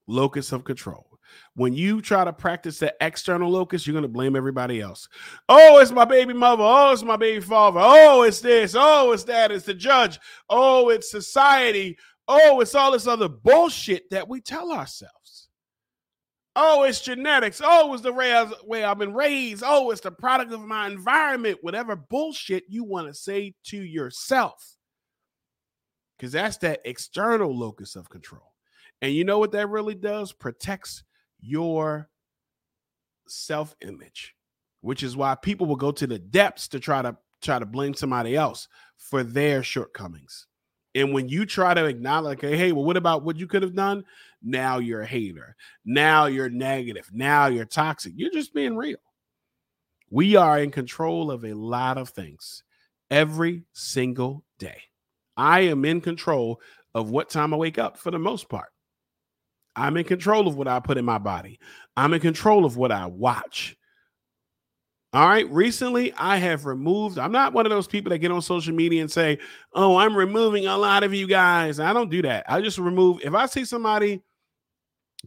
locus 0.07 0.51
of 0.51 0.63
control 0.63 1.14
when 1.55 1.73
you 1.73 2.01
try 2.01 2.23
to 2.23 2.33
practice 2.33 2.79
the 2.79 2.93
external 3.01 3.49
locus, 3.49 3.85
you're 3.85 3.93
going 3.93 4.03
to 4.03 4.07
blame 4.07 4.35
everybody 4.35 4.81
else. 4.81 5.07
Oh, 5.49 5.79
it's 5.79 5.91
my 5.91 6.05
baby 6.05 6.33
mother. 6.33 6.63
Oh, 6.63 6.91
it's 6.91 7.03
my 7.03 7.17
baby 7.17 7.41
father. 7.41 7.79
Oh, 7.81 8.23
it's 8.23 8.41
this. 8.41 8.75
Oh, 8.77 9.11
it's 9.11 9.23
that. 9.25 9.51
It's 9.51 9.65
the 9.65 9.73
judge. 9.73 10.19
Oh, 10.49 10.89
it's 10.89 11.09
society. 11.09 11.97
Oh, 12.27 12.59
it's 12.61 12.75
all 12.75 12.91
this 12.91 13.07
other 13.07 13.29
bullshit 13.29 14.09
that 14.09 14.27
we 14.27 14.41
tell 14.41 14.71
ourselves. 14.71 15.49
Oh, 16.55 16.83
it's 16.83 17.01
genetics. 17.01 17.61
Oh, 17.63 17.93
it's 17.93 18.01
the 18.01 18.13
way 18.13 18.83
I've 18.83 18.97
been 18.97 19.13
raised. 19.13 19.61
Oh, 19.65 19.91
it's 19.91 20.01
the 20.01 20.11
product 20.11 20.53
of 20.53 20.61
my 20.61 20.87
environment. 20.87 21.59
Whatever 21.61 21.95
bullshit 21.97 22.63
you 22.69 22.83
want 22.83 23.07
to 23.07 23.13
say 23.13 23.55
to 23.65 23.77
yourself. 23.77 24.77
Because 26.17 26.31
that's 26.31 26.55
that 26.59 26.79
external 26.85 27.53
locus 27.53 27.97
of 27.97 28.09
control. 28.09 28.53
And 29.01 29.13
you 29.13 29.25
know 29.25 29.37
what 29.37 29.51
that 29.51 29.67
really 29.67 29.95
does? 29.95 30.31
Protects 30.31 31.03
your 31.39 32.09
self 33.27 33.75
image, 33.81 34.35
which 34.81 35.03
is 35.03 35.17
why 35.17 35.35
people 35.35 35.67
will 35.67 35.75
go 35.75 35.91
to 35.91 36.07
the 36.07 36.19
depths 36.19 36.67
to 36.69 36.79
try 36.79 37.01
to 37.01 37.17
try 37.41 37.59
to 37.59 37.65
blame 37.65 37.93
somebody 37.93 38.35
else 38.35 38.67
for 38.97 39.23
their 39.23 39.63
shortcomings. 39.63 40.47
And 40.95 41.13
when 41.13 41.27
you 41.27 41.45
try 41.45 41.73
to 41.73 41.85
acknowledge, 41.85 42.37
okay, 42.37 42.55
hey, 42.55 42.71
well, 42.71 42.85
what 42.85 42.95
about 42.95 43.23
what 43.23 43.35
you 43.35 43.47
could 43.47 43.63
have 43.63 43.75
done? 43.75 44.05
Now 44.41 44.77
you're 44.77 45.01
a 45.01 45.05
hater. 45.05 45.55
Now 45.83 46.27
you're 46.27 46.49
negative. 46.49 47.09
Now 47.13 47.47
you're 47.47 47.65
toxic. 47.65 48.13
You're 48.15 48.31
just 48.31 48.53
being 48.53 48.77
real. 48.77 48.97
We 50.09 50.37
are 50.37 50.59
in 50.59 50.71
control 50.71 51.31
of 51.31 51.43
a 51.43 51.53
lot 51.53 51.97
of 51.97 52.09
things 52.09 52.63
every 53.11 53.63
single 53.73 54.45
day. 54.57 54.81
I 55.35 55.61
am 55.61 55.83
in 55.83 55.99
control 55.99 56.61
of 56.93 57.09
what 57.09 57.29
time 57.29 57.53
I 57.53 57.57
wake 57.57 57.77
up 57.77 57.97
for 57.97 58.11
the 58.11 58.19
most 58.19 58.47
part. 58.47 58.69
I'm 59.75 59.97
in 59.97 60.03
control 60.03 60.47
of 60.47 60.55
what 60.55 60.67
I 60.67 60.79
put 60.79 60.97
in 60.97 61.05
my 61.05 61.17
body. 61.17 61.59
I'm 61.97 62.13
in 62.13 62.19
control 62.19 62.65
of 62.65 62.77
what 62.77 62.91
I 62.91 63.05
watch. 63.05 63.75
All 65.13 65.27
right. 65.27 65.49
Recently, 65.49 66.13
I 66.17 66.37
have 66.37 66.65
removed, 66.65 67.17
I'm 67.17 67.31
not 67.31 67.53
one 67.53 67.65
of 67.65 67.69
those 67.69 67.87
people 67.87 68.09
that 68.09 68.19
get 68.19 68.31
on 68.31 68.41
social 68.41 68.75
media 68.75 69.01
and 69.01 69.09
say, 69.09 69.39
Oh, 69.73 69.95
I'm 69.95 70.15
removing 70.15 70.67
a 70.67 70.77
lot 70.77 71.03
of 71.03 71.13
you 71.13 71.25
guys. 71.25 71.79
I 71.79 71.93
don't 71.93 72.11
do 72.11 72.21
that. 72.23 72.45
I 72.49 72.59
just 72.59 72.77
remove, 72.77 73.21
if 73.23 73.33
I 73.33 73.45
see 73.45 73.63
somebody 73.63 74.21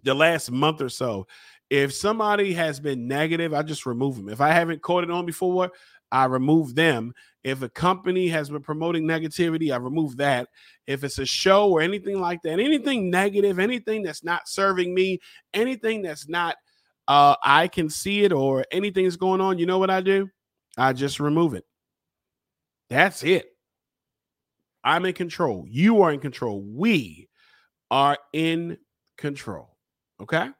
the 0.02 0.12
last 0.12 0.50
month 0.50 0.82
or 0.82 0.90
so, 0.90 1.26
if 1.70 1.94
somebody 1.94 2.52
has 2.52 2.80
been 2.80 3.08
negative, 3.08 3.54
I 3.54 3.62
just 3.62 3.86
remove 3.86 4.16
them. 4.16 4.28
If 4.28 4.40
I 4.40 4.50
haven't 4.50 4.82
caught 4.82 5.04
it 5.04 5.10
on 5.10 5.24
before, 5.24 5.70
I 6.10 6.24
remove 6.24 6.74
them. 6.74 7.12
If 7.44 7.62
a 7.62 7.68
company 7.68 8.28
has 8.28 8.50
been 8.50 8.62
promoting 8.62 9.04
negativity, 9.04 9.72
I 9.72 9.76
remove 9.76 10.16
that. 10.18 10.48
If 10.86 11.04
it's 11.04 11.18
a 11.18 11.26
show 11.26 11.70
or 11.70 11.80
anything 11.80 12.20
like 12.20 12.42
that, 12.42 12.60
anything 12.60 13.10
negative, 13.10 13.58
anything 13.58 14.02
that's 14.02 14.24
not 14.24 14.48
serving 14.48 14.94
me, 14.94 15.20
anything 15.54 16.02
that's 16.02 16.28
not 16.28 16.56
uh 17.06 17.36
I 17.42 17.68
can 17.68 17.88
see 17.88 18.24
it 18.24 18.32
or 18.32 18.64
anything 18.70 19.04
that's 19.04 19.16
going 19.16 19.40
on, 19.40 19.58
you 19.58 19.66
know 19.66 19.78
what 19.78 19.90
I 19.90 20.00
do? 20.00 20.28
I 20.76 20.92
just 20.92 21.20
remove 21.20 21.54
it. 21.54 21.64
That's 22.90 23.22
it. 23.22 23.46
I'm 24.84 25.04
in 25.04 25.12
control. 25.12 25.66
You 25.68 26.02
are 26.02 26.12
in 26.12 26.20
control. 26.20 26.62
We 26.62 27.28
are 27.90 28.16
in 28.32 28.78
control. 29.16 29.76
Okay? 30.20 30.50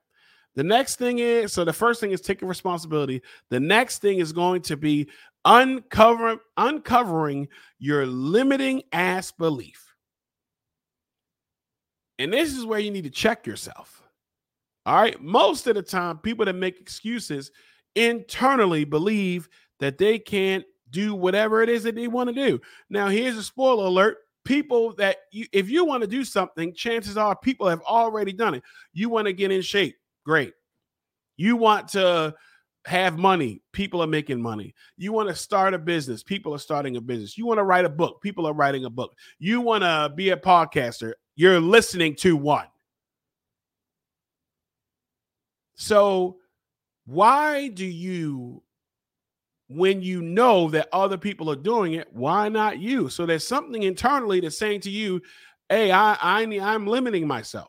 The 0.55 0.65
next 0.65 0.97
thing 0.97 1.21
is 1.21 1.53
so 1.53 1.65
the 1.65 1.73
first 1.73 2.01
thing 2.01 2.11
is 2.11 2.21
taking 2.21 2.49
responsibility. 2.49 3.23
The 3.49 3.61
next 3.61 4.01
thing 4.01 4.19
is 4.19 4.33
going 4.33 4.63
to 4.63 4.77
be 4.77 5.09
uncover, 5.45 6.39
uncovering 6.57 7.49
your 7.79 8.07
limiting 8.07 8.83
ass 8.93 9.33
belief. 9.33 9.95
And 12.19 12.33
this 12.33 12.55
is 12.55 12.67
where 12.67 12.81
you 12.81 12.91
need 12.91 13.05
to 13.05 13.11
check 13.11 13.47
yourself. 13.47 14.03
All 14.87 15.01
right. 15.01 15.21
Most 15.21 15.67
of 15.67 15.75
the 15.75 15.83
time, 15.83 16.19
people 16.19 16.45
that 16.47 16.55
make 16.55 16.81
excuses 16.81 17.51
internally 17.95 18.85
believe 18.85 19.49
that 19.81 19.99
they 19.99 20.19
can't 20.19 20.65
do 20.91 21.15
whatever 21.15 21.63
it 21.63 21.69
is 21.69 21.83
that 21.83 21.95
they 21.95 22.09
want 22.09 22.29
to 22.29 22.35
do. 22.35 22.61
Now, 22.89 23.09
here's 23.09 23.37
a 23.37 23.43
spoiler 23.43 23.87
alert. 23.87 24.19
People 24.45 24.95
that 24.95 25.19
you, 25.31 25.47
if 25.53 25.69
you 25.69 25.85
want 25.85 26.01
to 26.03 26.07
do 26.07 26.25
something, 26.25 26.75
chances 26.75 27.19
are 27.19 27.37
people 27.37 27.69
have 27.69 27.83
already 27.83 28.33
done 28.33 28.55
it. 28.55 28.63
You 28.95 29.11
want 29.11 29.27
to 29.27 29.33
get 29.33 29.53
in 29.53 29.61
shape. 29.61 29.97
Great. 30.25 30.55
You 31.37 31.57
want 31.57 31.89
to 31.89 32.35
have 32.89 33.19
money, 33.19 33.61
people 33.73 34.03
are 34.03 34.07
making 34.07 34.41
money. 34.41 34.75
You 34.97 35.13
want 35.13 35.29
to 35.29 35.35
start 35.35 35.75
a 35.75 35.79
business, 35.79 36.23
people 36.23 36.55
are 36.55 36.59
starting 36.59 36.97
a 36.97 37.01
business. 37.01 37.37
You 37.37 37.47
want 37.47 37.59
to 37.59 37.65
write 37.65 37.85
a 37.85 37.91
book, 37.91 38.23
people 38.23 38.47
are 38.47 38.55
writing 38.55 38.87
a 38.87 38.91
book. 38.91 39.15
You 39.39 39.61
want 39.61 39.85
to 39.85 40.13
be 40.15 40.31
a 40.31 40.37
podcaster, 40.37 41.13
you're 41.37 41.61
listening 41.61 42.17
to 42.17 42.37
one. 42.37 42.67
So, 45.77 46.39
why 47.05 47.69
do 47.69 47.85
you 47.85 48.63
when 49.69 50.01
you 50.01 50.23
know 50.23 50.71
that 50.71 50.89
other 50.93 51.19
people 51.19 51.51
are 51.51 51.57
doing 51.57 51.93
it, 51.93 52.09
why 52.11 52.49
not 52.49 52.79
you? 52.79 53.11
So 53.11 53.27
there's 53.27 53.47
something 53.47 53.83
internally 53.83 54.41
that's 54.41 54.59
saying 54.59 54.81
to 54.83 54.91
you, 54.91 55.21
hey, 55.69 55.93
I, 55.93 56.15
I 56.15 56.43
I'm 56.43 56.87
limiting 56.87 57.27
myself. 57.27 57.69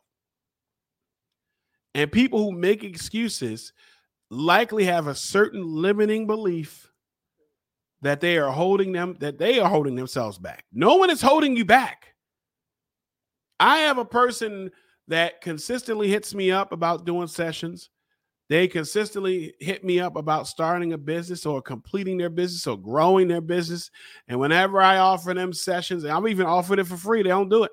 And 1.93 2.09
people 2.09 2.39
who 2.39 2.53
make 2.53 2.85
excuses 2.85 3.73
likely 4.29 4.85
have 4.85 5.07
a 5.07 5.15
certain 5.15 5.63
limiting 5.65 6.27
belief 6.27 6.91
that 8.01 8.21
they 8.21 8.37
are 8.37 8.51
holding 8.51 8.91
them, 8.91 9.17
that 9.19 9.37
they 9.37 9.59
are 9.59 9.69
holding 9.69 9.95
themselves 9.95 10.37
back. 10.37 10.65
No 10.71 10.95
one 10.95 11.09
is 11.09 11.21
holding 11.21 11.55
you 11.55 11.65
back. 11.65 12.13
I 13.59 13.79
have 13.79 13.97
a 13.97 14.05
person 14.05 14.71
that 15.07 15.41
consistently 15.41 16.07
hits 16.07 16.33
me 16.33 16.51
up 16.51 16.71
about 16.71 17.05
doing 17.05 17.27
sessions. 17.27 17.89
They 18.47 18.67
consistently 18.67 19.53
hit 19.59 19.83
me 19.83 19.99
up 19.99 20.15
about 20.15 20.47
starting 20.47 20.93
a 20.93 20.97
business 20.97 21.45
or 21.45 21.61
completing 21.61 22.17
their 22.17 22.29
business 22.29 22.65
or 22.65 22.77
growing 22.77 23.27
their 23.27 23.41
business. 23.41 23.91
And 24.27 24.39
whenever 24.39 24.81
I 24.81 24.97
offer 24.97 25.33
them 25.33 25.53
sessions, 25.53 26.05
I'm 26.05 26.27
even 26.27 26.47
offering 26.47 26.79
it 26.79 26.87
for 26.87 26.97
free, 26.97 27.21
they 27.21 27.29
don't 27.29 27.49
do 27.49 27.63
it. 27.63 27.71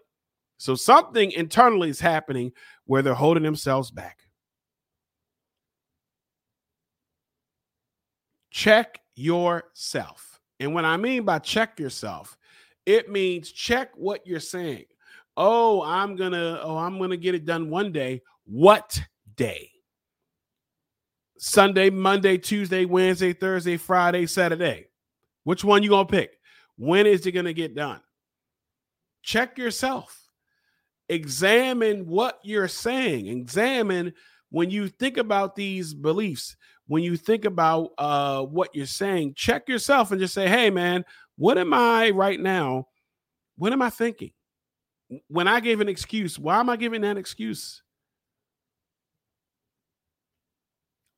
So 0.59 0.75
something 0.75 1.31
internally 1.33 1.91
is 1.91 2.01
happening 2.01 2.53
where 2.85 3.03
they're 3.03 3.15
holding 3.15 3.43
themselves 3.43 3.91
back. 3.91 4.19
Check 8.57 9.03
yourself. 9.15 10.41
And 10.61 10.73
when 10.73 10.87
I 10.87 10.97
mean 10.97 11.25
by 11.25 11.41
check 11.41 11.79
yourself, 11.79 12.39
it 12.87 13.11
means 13.11 13.53
check 13.53 13.91
what 13.97 14.27
you're 14.27 14.41
saying. 14.41 14.87
Oh, 15.37 15.83
I'm 15.83 16.17
going 16.17 16.33
to 16.33 16.63
oh, 16.63 16.79
I'm 16.79 16.97
going 16.97 17.11
to 17.11 17.19
get 17.19 17.35
it 17.35 17.45
done 17.45 17.69
one 17.69 17.93
day. 17.93 18.23
What 18.47 18.99
day? 19.37 19.73
Sunday, 21.37 21.91
Monday, 21.91 22.39
Tuesday, 22.39 22.87
Wednesday, 22.87 23.35
Thursday, 23.35 23.77
Friday, 23.77 24.25
Saturday. 24.25 24.87
Which 25.45 25.63
one 25.63 25.83
you 25.83 25.91
going 25.91 26.07
to 26.07 26.11
pick? 26.11 26.39
When 26.79 27.07
is 27.07 27.27
it 27.27 27.33
going 27.33 27.45
to 27.45 27.53
get 27.53 27.75
done? 27.75 28.01
Check 29.23 29.59
yourself 29.59 30.19
examine 31.11 32.07
what 32.07 32.41
you're 32.43 32.67
saying 32.67 33.29
examine 33.29 34.13
when 34.49 34.71
you 34.71 34.89
think 34.89 35.19
about 35.19 35.55
these 35.55 35.95
beliefs 35.95 36.57
when 36.89 37.03
you 37.03 37.17
think 37.17 37.45
about 37.45 37.91
uh, 37.99 38.43
what 38.43 38.75
you're 38.75 38.87
saying 38.87 39.35
check 39.35 39.69
yourself 39.69 40.11
and 40.11 40.21
just 40.21 40.35
say 40.35 40.49
hey 40.49 40.71
man 40.71 41.05
what 41.37 41.59
am 41.59 41.73
i 41.73 42.11
right 42.11 42.41
now 42.41 42.87
what 43.57 43.73
am 43.73 43.83
i 43.83 43.91
thinking 43.91 44.31
when 45.29 45.49
i 45.49 45.61
gave 45.61 45.81
an 45.81 45.89
excuse 45.89 46.39
why 46.39 46.59
am 46.59 46.71
i 46.71 46.77
giving 46.77 47.01
that 47.01 47.17
excuse 47.17 47.83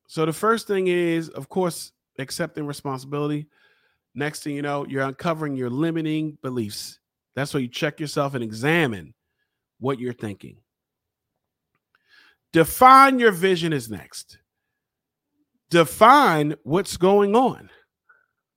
so 0.06 0.24
the 0.24 0.32
first 0.32 0.66
thing 0.66 0.86
is 0.86 1.28
of 1.30 1.48
course 1.48 1.92
accepting 2.18 2.66
responsibility 2.66 3.46
next 4.14 4.42
thing 4.42 4.54
you 4.54 4.62
know 4.62 4.86
you're 4.86 5.04
uncovering 5.04 5.56
your 5.56 5.70
limiting 5.70 6.36
beliefs 6.42 6.98
that's 7.38 7.54
why 7.54 7.60
you 7.60 7.68
check 7.68 8.00
yourself 8.00 8.34
and 8.34 8.42
examine 8.42 9.14
what 9.78 10.00
you're 10.00 10.12
thinking. 10.12 10.56
Define 12.52 13.20
your 13.20 13.30
vision 13.30 13.72
is 13.72 13.88
next. 13.88 14.38
Define 15.70 16.54
what's 16.62 16.96
going 16.96 17.36
on. 17.36 17.70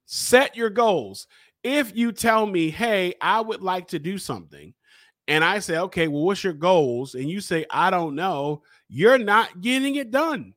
Set 0.06 0.56
your 0.56 0.70
goals. 0.70 1.28
If 1.64 1.96
you 1.96 2.12
tell 2.12 2.46
me, 2.46 2.70
hey, 2.70 3.14
I 3.22 3.42
would 3.42 3.62
like 3.62 3.90
to 3.90 4.00
do 4.00 4.18
something, 4.18 4.74
and 5.28 5.44
I 5.44 5.60
say, 5.60 5.78
okay, 5.78 6.08
well, 6.08 6.24
what's 6.24 6.44
your 6.44 6.54
goals? 6.54 7.16
And 7.16 7.30
you 7.30 7.42
say, 7.42 7.66
I 7.70 7.90
don't 7.90 8.16
know, 8.16 8.64
you're 8.90 9.18
not 9.18 9.62
getting 9.62 9.96
it 9.96 10.12
done. 10.12 10.54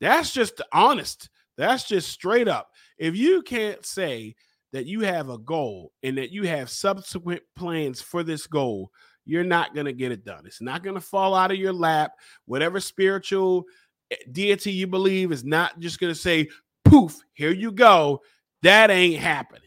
That's 0.00 0.32
just 0.32 0.60
honest. 0.72 1.30
That's 1.56 1.84
just 1.84 2.10
straight 2.10 2.48
up. 2.48 2.70
If 2.98 3.16
you 3.16 3.42
can't 3.42 3.86
say 3.86 4.34
that 4.72 4.86
you 4.86 5.00
have 5.00 5.30
a 5.30 5.38
goal 5.38 5.92
and 6.02 6.18
that 6.18 6.32
you 6.32 6.42
have 6.48 6.68
subsequent 6.68 7.42
plans 7.56 8.02
for 8.02 8.22
this 8.22 8.46
goal, 8.46 8.90
you're 9.24 9.44
not 9.44 9.74
going 9.74 9.86
to 9.86 9.92
get 9.92 10.12
it 10.12 10.24
done. 10.24 10.44
It's 10.44 10.60
not 10.60 10.82
going 10.82 10.96
to 10.96 11.00
fall 11.00 11.34
out 11.34 11.52
of 11.52 11.56
your 11.56 11.72
lap. 11.72 12.12
Whatever 12.44 12.80
spiritual 12.80 13.64
deity 14.32 14.72
you 14.72 14.86
believe 14.86 15.32
is 15.32 15.44
not 15.44 15.78
just 15.78 16.00
going 16.00 16.12
to 16.12 16.18
say, 16.18 16.48
poof, 16.84 17.20
here 17.32 17.52
you 17.52 17.72
go. 17.72 18.22
That 18.62 18.90
ain't 18.90 19.20
happening. 19.20 19.62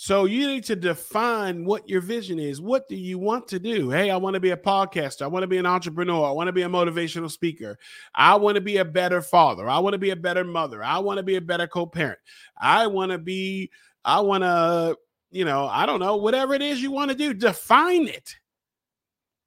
So 0.00 0.26
you 0.26 0.46
need 0.46 0.62
to 0.64 0.76
define 0.76 1.64
what 1.64 1.88
your 1.88 2.00
vision 2.00 2.38
is. 2.38 2.60
What 2.60 2.88
do 2.88 2.94
you 2.94 3.18
want 3.18 3.48
to 3.48 3.58
do? 3.58 3.90
Hey, 3.90 4.10
I 4.10 4.16
want 4.16 4.34
to 4.34 4.40
be 4.40 4.50
a 4.50 4.56
podcaster. 4.56 5.22
I 5.22 5.26
want 5.26 5.42
to 5.42 5.48
be 5.48 5.58
an 5.58 5.66
entrepreneur. 5.66 6.24
I 6.24 6.30
want 6.30 6.46
to 6.46 6.52
be 6.52 6.62
a 6.62 6.68
motivational 6.68 7.28
speaker. 7.28 7.76
I 8.14 8.36
want 8.36 8.54
to 8.54 8.60
be 8.60 8.76
a 8.76 8.84
better 8.84 9.20
father. 9.20 9.68
I 9.68 9.80
want 9.80 9.94
to 9.94 9.98
be 9.98 10.10
a 10.10 10.16
better 10.16 10.44
mother. 10.44 10.84
I 10.84 10.98
want 10.98 11.16
to 11.16 11.24
be 11.24 11.34
a 11.34 11.40
better 11.40 11.66
co-parent. 11.66 12.20
I 12.56 12.86
want 12.86 13.10
to 13.10 13.18
be 13.18 13.72
I 14.04 14.20
want 14.20 14.44
to 14.44 14.96
you 15.30 15.44
know, 15.44 15.66
I 15.66 15.84
don't 15.84 16.00
know, 16.00 16.16
whatever 16.16 16.54
it 16.54 16.62
is 16.62 16.80
you 16.80 16.90
want 16.90 17.10
to 17.10 17.16
do, 17.16 17.34
define 17.34 18.08
it. 18.08 18.36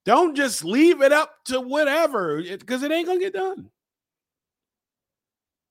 Don't 0.05 0.35
just 0.35 0.63
leave 0.63 1.01
it 1.01 1.11
up 1.11 1.31
to 1.45 1.61
whatever 1.61 2.41
because 2.41 2.83
it, 2.83 2.91
it 2.91 2.95
ain't 2.95 3.07
going 3.07 3.19
to 3.19 3.25
get 3.25 3.33
done. 3.33 3.69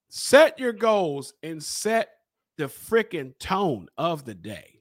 Set 0.09 0.59
your 0.59 0.73
goals 0.73 1.35
and 1.43 1.63
set 1.63 2.11
the 2.59 2.65
freaking 2.65 3.33
tone 3.39 3.89
of 3.97 4.25
the 4.25 4.35
day. 4.35 4.81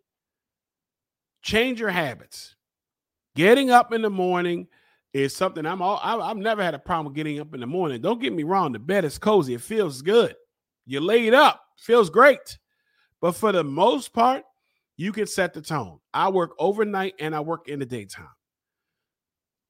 Change 1.41 1.79
your 1.79 1.89
habits. 1.89 2.55
Getting 3.35 3.71
up 3.71 3.93
in 3.93 4.01
the 4.01 4.09
morning 4.09 4.67
is 5.13 5.35
something 5.35 5.65
I'm 5.65 5.81
all 5.81 5.99
I, 6.03 6.27
have 6.27 6.37
never 6.37 6.63
had 6.63 6.73
a 6.73 6.79
problem 6.79 7.13
getting 7.13 7.39
up 7.39 7.53
in 7.53 7.59
the 7.59 7.67
morning. 7.67 8.01
Don't 8.01 8.21
get 8.21 8.33
me 8.33 8.43
wrong, 8.43 8.71
the 8.71 8.79
bed 8.79 9.05
is 9.05 9.17
cozy, 9.17 9.53
it 9.53 9.61
feels 9.61 10.01
good. 10.01 10.35
You 10.85 10.99
laid 10.99 11.33
up, 11.33 11.61
feels 11.77 12.09
great. 12.09 12.57
But 13.21 13.35
for 13.35 13.51
the 13.51 13.63
most 13.63 14.13
part, 14.13 14.43
you 14.97 15.11
can 15.11 15.27
set 15.27 15.53
the 15.53 15.61
tone. 15.61 15.99
I 16.13 16.29
work 16.29 16.51
overnight 16.59 17.15
and 17.19 17.35
I 17.35 17.39
work 17.39 17.67
in 17.67 17.79
the 17.79 17.85
daytime. 17.85 18.27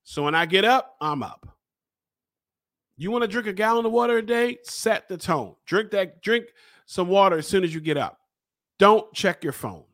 So 0.03 0.23
when 0.23 0.35
I 0.35 0.45
get 0.45 0.65
up, 0.65 0.95
I'm 1.01 1.23
up. 1.23 1.47
You 2.97 3.11
want 3.11 3.21
to 3.21 3.27
drink 3.27 3.47
a 3.47 3.53
gallon 3.53 3.85
of 3.85 3.91
water 3.91 4.17
a 4.17 4.21
day? 4.21 4.57
Set 4.63 5.07
the 5.07 5.17
tone. 5.17 5.55
Drink 5.65 5.91
that, 5.91 6.21
drink 6.21 6.47
some 6.85 7.07
water 7.07 7.37
as 7.37 7.47
soon 7.47 7.63
as 7.63 7.73
you 7.73 7.79
get 7.79 7.97
up. 7.97 8.17
Don't 8.77 9.11
check 9.13 9.43
your 9.43 9.53
phone. 9.53 9.85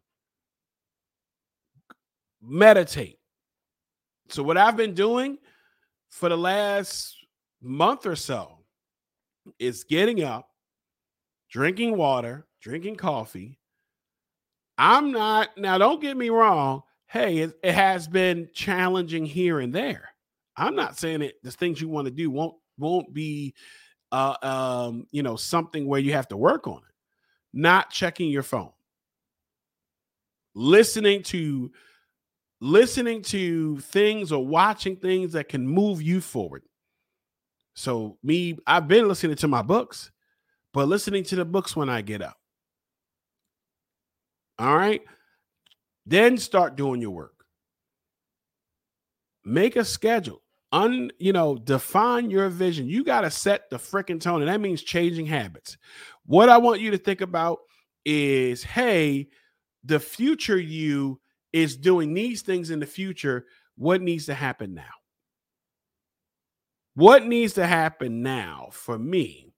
Meditate. 2.42 3.20
So, 4.30 4.42
what 4.42 4.58
I've 4.58 4.78
been 4.78 4.94
doing 4.94 5.38
for 6.10 6.30
the 6.30 6.38
last 6.38 7.16
month 7.62 8.06
or 8.06 8.16
so 8.16 8.60
is 9.60 9.84
getting 9.84 10.24
up, 10.24 10.50
drinking 11.50 11.98
water, 11.98 12.48
drinking 12.62 12.96
coffee, 12.96 13.60
I'm 14.78 15.12
not 15.12 15.58
now. 15.58 15.78
Don't 15.78 16.02
get 16.02 16.18
me 16.18 16.30
wrong. 16.30 16.82
Hey, 17.16 17.38
it, 17.38 17.58
it 17.64 17.74
has 17.74 18.10
been 18.10 18.50
challenging 18.54 19.26
here 19.26 19.62
and 19.62 19.74
there. 19.74 20.10
I'm 20.58 20.76
not 20.76 21.00
saying 21.00 21.22
it. 21.22 21.42
The 21.44 21.52
things 21.52 21.80
you 21.80 21.88
want 21.88 22.08
to 22.08 22.12
do 22.12 22.30
won't 22.30 22.56
won't 22.78 23.14
be, 23.14 23.54
uh, 24.12 24.36
um, 24.42 25.08
you 25.12 25.24
know, 25.24 25.38
something 25.38 25.88
where 25.88 26.02
you 26.02 26.12
have 26.12 26.28
to 26.28 26.36
work 26.36 26.68
on 26.68 26.80
it. 26.80 26.94
Not 27.54 27.90
checking 27.90 28.30
your 28.30 28.44
phone, 28.44 28.74
listening 30.56 31.24
to 31.24 31.72
listening 32.60 33.22
to 33.22 33.80
things 33.80 34.34
or 34.34 34.46
watching 34.46 34.98
things 34.98 35.32
that 35.32 35.48
can 35.48 35.66
move 35.66 36.02
you 36.02 36.20
forward. 36.20 36.64
So 37.76 38.18
me, 38.24 38.58
I've 38.68 38.90
been 38.90 39.08
listening 39.08 39.38
to 39.38 39.48
my 39.48 39.62
books, 39.62 40.12
but 40.74 40.90
listening 40.90 41.24
to 41.24 41.38
the 41.38 41.46
books 41.46 41.78
when 41.78 41.90
I 41.90 42.02
get 42.02 42.22
up. 42.22 42.36
All 44.60 44.76
right. 44.76 45.02
Then 46.06 46.38
start 46.38 46.76
doing 46.76 47.02
your 47.02 47.12
work. 47.12 47.46
Make 49.44 49.76
a 49.76 49.86
schedule. 49.86 50.42
Un, 50.72 51.12
you 51.20 51.32
know, 51.32 51.56
define 51.56 52.30
your 52.30 52.50
vision. 52.50 52.90
You 52.90 53.04
got 53.04 53.22
to 53.22 53.32
set 53.32 53.70
the 53.70 53.78
freaking 53.78 54.20
tone, 54.20 54.42
and 54.42 54.50
that 54.50 54.62
means 54.62 54.84
changing 54.84 55.26
habits. 55.26 55.78
What 56.26 56.50
I 56.50 56.58
want 56.58 56.82
you 56.82 56.92
to 56.92 56.98
think 56.98 57.22
about 57.22 57.60
is 58.04 58.64
hey, 58.64 59.30
the 59.84 60.00
future 60.00 60.58
you 60.58 61.20
is 61.54 61.78
doing 61.78 62.14
these 62.14 62.42
things 62.42 62.72
in 62.72 62.80
the 62.80 62.86
future. 62.86 63.46
What 63.78 64.02
needs 64.02 64.26
to 64.26 64.34
happen 64.34 64.74
now? 64.74 64.84
What 66.96 67.26
needs 67.26 67.54
to 67.54 67.68
happen 67.68 68.22
now 68.24 68.70
for 68.72 68.98
me 68.98 69.54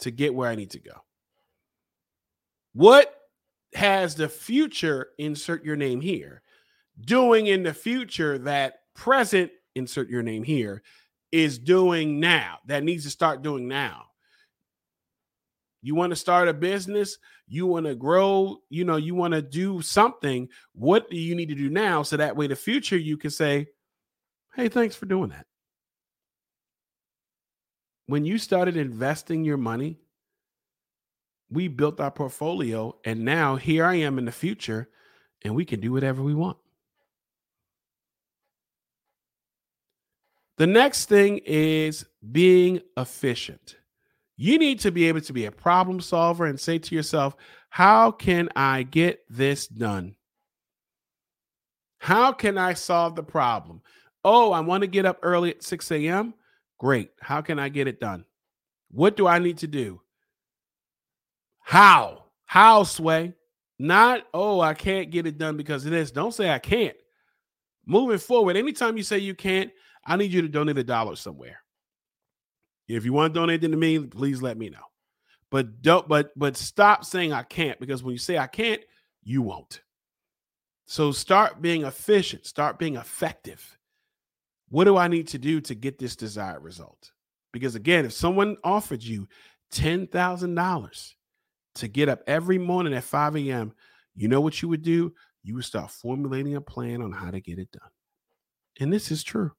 to 0.00 0.10
get 0.10 0.34
where 0.34 0.50
I 0.50 0.54
need 0.54 0.70
to 0.70 0.80
go? 0.80 1.04
What 2.72 3.17
has 3.74 4.14
the 4.14 4.28
future, 4.28 5.08
insert 5.18 5.64
your 5.64 5.76
name 5.76 6.00
here, 6.00 6.42
doing 7.00 7.46
in 7.46 7.62
the 7.62 7.74
future 7.74 8.38
that 8.38 8.80
present, 8.94 9.50
insert 9.74 10.08
your 10.08 10.22
name 10.22 10.42
here, 10.42 10.82
is 11.32 11.58
doing 11.58 12.20
now, 12.20 12.58
that 12.66 12.82
needs 12.82 13.04
to 13.04 13.10
start 13.10 13.42
doing 13.42 13.68
now. 13.68 14.04
You 15.82 15.94
want 15.94 16.10
to 16.10 16.16
start 16.16 16.48
a 16.48 16.54
business, 16.54 17.18
you 17.46 17.66
want 17.66 17.86
to 17.86 17.94
grow, 17.94 18.58
you 18.68 18.84
know, 18.84 18.96
you 18.96 19.14
want 19.14 19.34
to 19.34 19.42
do 19.42 19.80
something. 19.80 20.48
What 20.74 21.08
do 21.08 21.16
you 21.16 21.34
need 21.34 21.50
to 21.50 21.54
do 21.54 21.70
now? 21.70 22.02
So 22.02 22.16
that 22.16 22.36
way, 22.36 22.46
the 22.46 22.56
future, 22.56 22.96
you 22.96 23.16
can 23.16 23.30
say, 23.30 23.68
Hey, 24.54 24.68
thanks 24.68 24.96
for 24.96 25.06
doing 25.06 25.30
that. 25.30 25.46
When 28.06 28.24
you 28.24 28.38
started 28.38 28.76
investing 28.76 29.44
your 29.44 29.56
money, 29.56 30.00
we 31.50 31.68
built 31.68 32.00
our 32.00 32.10
portfolio, 32.10 32.96
and 33.04 33.24
now 33.24 33.56
here 33.56 33.84
I 33.84 33.94
am 33.96 34.18
in 34.18 34.24
the 34.24 34.32
future, 34.32 34.88
and 35.42 35.54
we 35.54 35.64
can 35.64 35.80
do 35.80 35.92
whatever 35.92 36.22
we 36.22 36.34
want. 36.34 36.58
The 40.58 40.66
next 40.66 41.06
thing 41.06 41.40
is 41.44 42.04
being 42.32 42.80
efficient. 42.96 43.76
You 44.36 44.58
need 44.58 44.80
to 44.80 44.90
be 44.90 45.08
able 45.08 45.20
to 45.22 45.32
be 45.32 45.46
a 45.46 45.52
problem 45.52 46.00
solver 46.00 46.46
and 46.46 46.58
say 46.58 46.78
to 46.78 46.94
yourself, 46.94 47.36
How 47.70 48.10
can 48.10 48.48
I 48.54 48.82
get 48.82 49.24
this 49.28 49.66
done? 49.66 50.16
How 51.98 52.32
can 52.32 52.58
I 52.58 52.74
solve 52.74 53.16
the 53.16 53.22
problem? 53.22 53.82
Oh, 54.24 54.52
I 54.52 54.60
want 54.60 54.82
to 54.82 54.88
get 54.88 55.06
up 55.06 55.18
early 55.22 55.50
at 55.50 55.62
6 55.62 55.90
a.m. 55.92 56.34
Great. 56.78 57.10
How 57.20 57.40
can 57.40 57.58
I 57.58 57.68
get 57.68 57.88
it 57.88 58.00
done? 58.00 58.24
What 58.90 59.16
do 59.16 59.26
I 59.26 59.38
need 59.38 59.58
to 59.58 59.66
do? 59.66 60.00
How? 61.68 62.24
How, 62.46 62.82
Sway? 62.82 63.34
Not, 63.78 64.22
oh, 64.32 64.58
I 64.58 64.72
can't 64.72 65.10
get 65.10 65.26
it 65.26 65.36
done 65.36 65.58
because 65.58 65.84
of 65.84 65.90
this. 65.90 66.10
Don't 66.10 66.32
say 66.32 66.50
I 66.50 66.58
can't. 66.58 66.96
Moving 67.84 68.16
forward, 68.16 68.56
anytime 68.56 68.96
you 68.96 69.02
say 69.02 69.18
you 69.18 69.34
can't, 69.34 69.70
I 70.02 70.16
need 70.16 70.32
you 70.32 70.40
to 70.40 70.48
donate 70.48 70.78
a 70.78 70.82
dollar 70.82 71.14
somewhere. 71.14 71.58
If 72.88 73.04
you 73.04 73.12
want 73.12 73.34
to 73.34 73.38
donate 73.38 73.62
it 73.62 73.68
to 73.68 73.76
me, 73.76 73.98
please 73.98 74.40
let 74.40 74.56
me 74.56 74.70
know. 74.70 74.78
But 75.50 75.82
don't 75.82 76.08
but 76.08 76.30
but 76.36 76.56
stop 76.56 77.04
saying 77.04 77.34
I 77.34 77.42
can't 77.42 77.78
because 77.78 78.02
when 78.02 78.12
you 78.12 78.18
say 78.18 78.38
I 78.38 78.46
can't, 78.46 78.80
you 79.22 79.42
won't. 79.42 79.82
So 80.86 81.12
start 81.12 81.60
being 81.60 81.84
efficient, 81.84 82.46
start 82.46 82.78
being 82.78 82.96
effective. 82.96 83.76
What 84.70 84.84
do 84.84 84.96
I 84.96 85.06
need 85.06 85.28
to 85.28 85.38
do 85.38 85.60
to 85.60 85.74
get 85.74 85.98
this 85.98 86.16
desired 86.16 86.62
result? 86.62 87.12
Because 87.52 87.74
again, 87.74 88.06
if 88.06 88.14
someone 88.14 88.56
offered 88.64 89.02
you 89.02 89.28
$10,000 89.74 91.14
to 91.78 91.88
get 91.88 92.08
up 92.08 92.22
every 92.26 92.58
morning 92.58 92.94
at 92.94 93.04
5 93.04 93.36
a.m., 93.36 93.72
you 94.14 94.28
know 94.28 94.40
what 94.40 94.60
you 94.62 94.68
would 94.68 94.82
do? 94.82 95.14
You 95.42 95.54
would 95.54 95.64
start 95.64 95.90
formulating 95.90 96.56
a 96.56 96.60
plan 96.60 97.02
on 97.02 97.12
how 97.12 97.30
to 97.30 97.40
get 97.40 97.58
it 97.58 97.70
done. 97.72 97.90
And 98.80 98.92
this 98.92 99.10
is 99.10 99.22
true. 99.22 99.52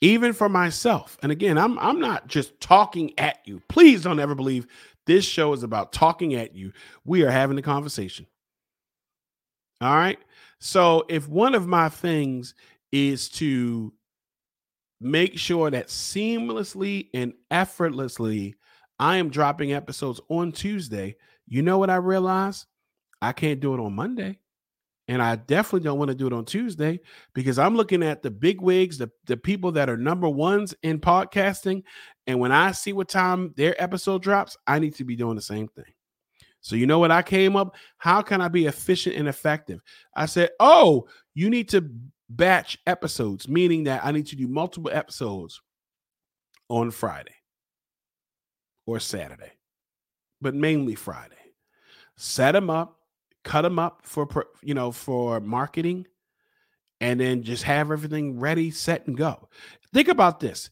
Even 0.00 0.32
for 0.32 0.48
myself. 0.48 1.18
And 1.22 1.32
again, 1.32 1.58
I'm 1.58 1.78
I'm 1.78 1.98
not 1.98 2.28
just 2.28 2.60
talking 2.60 3.18
at 3.18 3.38
you. 3.46 3.60
Please 3.68 4.02
don't 4.02 4.20
ever 4.20 4.34
believe 4.34 4.66
this 5.06 5.24
show 5.24 5.52
is 5.52 5.64
about 5.64 5.92
talking 5.92 6.34
at 6.34 6.54
you. 6.54 6.72
We 7.04 7.24
are 7.24 7.30
having 7.30 7.58
a 7.58 7.62
conversation. 7.62 8.26
All 9.80 9.94
right. 9.96 10.18
So 10.60 11.04
if 11.08 11.28
one 11.28 11.54
of 11.54 11.66
my 11.66 11.88
things 11.88 12.54
is 12.92 13.28
to 13.30 13.92
make 15.00 15.38
sure 15.38 15.70
that 15.70 15.88
seamlessly 15.88 17.08
and 17.14 17.32
effortlessly 17.50 18.54
I 18.98 19.16
am 19.16 19.30
dropping 19.30 19.72
episodes 19.72 20.20
on 20.28 20.52
Tuesday, 20.52 21.16
you 21.46 21.62
know 21.62 21.78
what 21.78 21.90
I 21.90 21.96
realize? 21.96 22.66
I 23.22 23.32
can't 23.32 23.60
do 23.60 23.74
it 23.74 23.80
on 23.80 23.94
Monday. 23.94 24.38
And 25.08 25.22
I 25.22 25.36
definitely 25.36 25.86
don't 25.86 25.98
want 25.98 26.10
to 26.10 26.14
do 26.14 26.26
it 26.26 26.34
on 26.34 26.44
Tuesday 26.44 27.00
because 27.34 27.58
I'm 27.58 27.74
looking 27.74 28.02
at 28.02 28.22
the 28.22 28.30
big 28.30 28.60
wigs, 28.60 28.98
the, 28.98 29.10
the 29.24 29.38
people 29.38 29.72
that 29.72 29.88
are 29.88 29.96
number 29.96 30.28
ones 30.28 30.74
in 30.82 31.00
podcasting. 31.00 31.82
And 32.26 32.38
when 32.38 32.52
I 32.52 32.72
see 32.72 32.92
what 32.92 33.08
time 33.08 33.54
their 33.56 33.80
episode 33.82 34.22
drops, 34.22 34.54
I 34.66 34.78
need 34.78 34.94
to 34.96 35.04
be 35.04 35.16
doing 35.16 35.36
the 35.36 35.42
same 35.42 35.68
thing. 35.68 35.92
So, 36.60 36.76
you 36.76 36.86
know 36.86 36.98
what 36.98 37.10
I 37.10 37.22
came 37.22 37.56
up? 37.56 37.74
How 37.96 38.20
can 38.20 38.42
I 38.42 38.48
be 38.48 38.66
efficient 38.66 39.16
and 39.16 39.28
effective? 39.28 39.80
I 40.14 40.26
said, 40.26 40.50
Oh, 40.60 41.08
you 41.34 41.48
need 41.48 41.70
to 41.70 41.88
batch 42.28 42.76
episodes, 42.86 43.48
meaning 43.48 43.84
that 43.84 44.04
I 44.04 44.12
need 44.12 44.26
to 44.26 44.36
do 44.36 44.46
multiple 44.46 44.90
episodes 44.92 45.62
on 46.68 46.90
Friday 46.90 47.37
or 48.88 48.98
Saturday, 48.98 49.52
but 50.40 50.54
mainly 50.54 50.94
Friday. 50.94 51.34
Set 52.16 52.52
them 52.52 52.70
up, 52.70 52.98
cut 53.44 53.62
them 53.62 53.78
up 53.78 54.00
for 54.02 54.26
you 54.62 54.74
know 54.74 54.90
for 54.90 55.40
marketing, 55.40 56.06
and 57.00 57.20
then 57.20 57.42
just 57.42 57.64
have 57.64 57.90
everything 57.90 58.40
ready, 58.40 58.70
set, 58.70 59.06
and 59.06 59.16
go. 59.16 59.48
Think 59.92 60.08
about 60.08 60.40
this. 60.40 60.70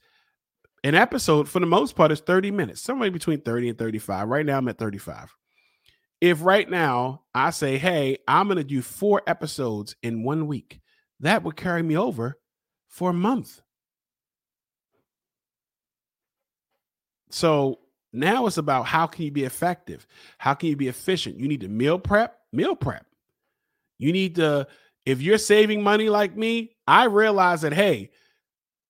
An 0.82 0.94
episode, 0.94 1.48
for 1.48 1.60
the 1.60 1.66
most 1.66 1.96
part, 1.96 2.12
is 2.12 2.20
30 2.20 2.50
minutes, 2.50 2.80
somewhere 2.80 3.10
between 3.10 3.40
30 3.40 3.70
and 3.70 3.78
35. 3.78 4.28
Right 4.28 4.46
now, 4.46 4.58
I'm 4.58 4.68
at 4.68 4.78
35 4.78 5.34
if 6.20 6.42
right 6.42 6.68
now 6.68 7.22
I 7.34 7.50
say, 7.50 7.76
hey, 7.78 8.18
I'm 8.26 8.46
going 8.46 8.56
to 8.56 8.64
do 8.64 8.80
four 8.82 9.22
episodes 9.26 9.96
in 10.02 10.24
one 10.24 10.46
week, 10.46 10.80
that 11.20 11.42
would 11.42 11.56
carry 11.56 11.82
me 11.82 11.96
over 11.96 12.38
for 12.88 13.10
a 13.10 13.14
month. 13.14 13.60
So 17.30 17.80
now 18.16 18.46
it's 18.46 18.56
about 18.56 18.86
how 18.86 19.06
can 19.06 19.24
you 19.24 19.30
be 19.30 19.44
effective? 19.44 20.06
How 20.38 20.54
can 20.54 20.68
you 20.68 20.76
be 20.76 20.88
efficient? 20.88 21.38
You 21.38 21.48
need 21.48 21.60
to 21.60 21.68
meal 21.68 21.98
prep, 21.98 22.38
meal 22.52 22.74
prep. 22.74 23.06
You 23.98 24.12
need 24.12 24.36
to, 24.36 24.66
if 25.04 25.22
you're 25.22 25.38
saving 25.38 25.82
money 25.82 26.08
like 26.08 26.36
me, 26.36 26.76
I 26.86 27.04
realize 27.04 27.62
that, 27.62 27.72
hey, 27.72 28.10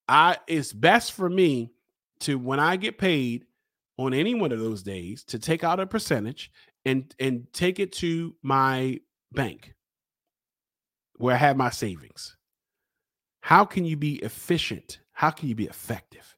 I 0.09 0.39
it's 0.47 0.73
best 0.73 1.13
for 1.13 1.29
me 1.29 1.73
to 2.21 2.39
when 2.39 2.61
I 2.61 2.77
get 2.77 2.99
paid 2.99 3.45
on 3.99 4.15
any 4.15 4.35
one 4.35 4.53
of 4.53 4.59
those 4.59 4.83
days 4.83 5.25
to 5.25 5.39
take 5.39 5.65
out 5.65 5.81
a 5.81 5.87
percentage 5.87 6.51
and 6.85 7.13
and 7.19 7.47
take 7.53 7.81
it 7.81 7.93
to 7.95 8.35
my 8.43 9.01
bank 9.33 9.75
where 11.17 11.35
I 11.35 11.39
have 11.39 11.57
my 11.57 11.71
savings. 11.71 12.37
How 13.41 13.65
can 13.65 13.85
you 13.85 13.97
be 13.97 14.17
efficient? 14.17 15.01
How 15.13 15.31
can 15.31 15.49
you 15.49 15.55
be 15.55 15.67
effective? 15.67 16.36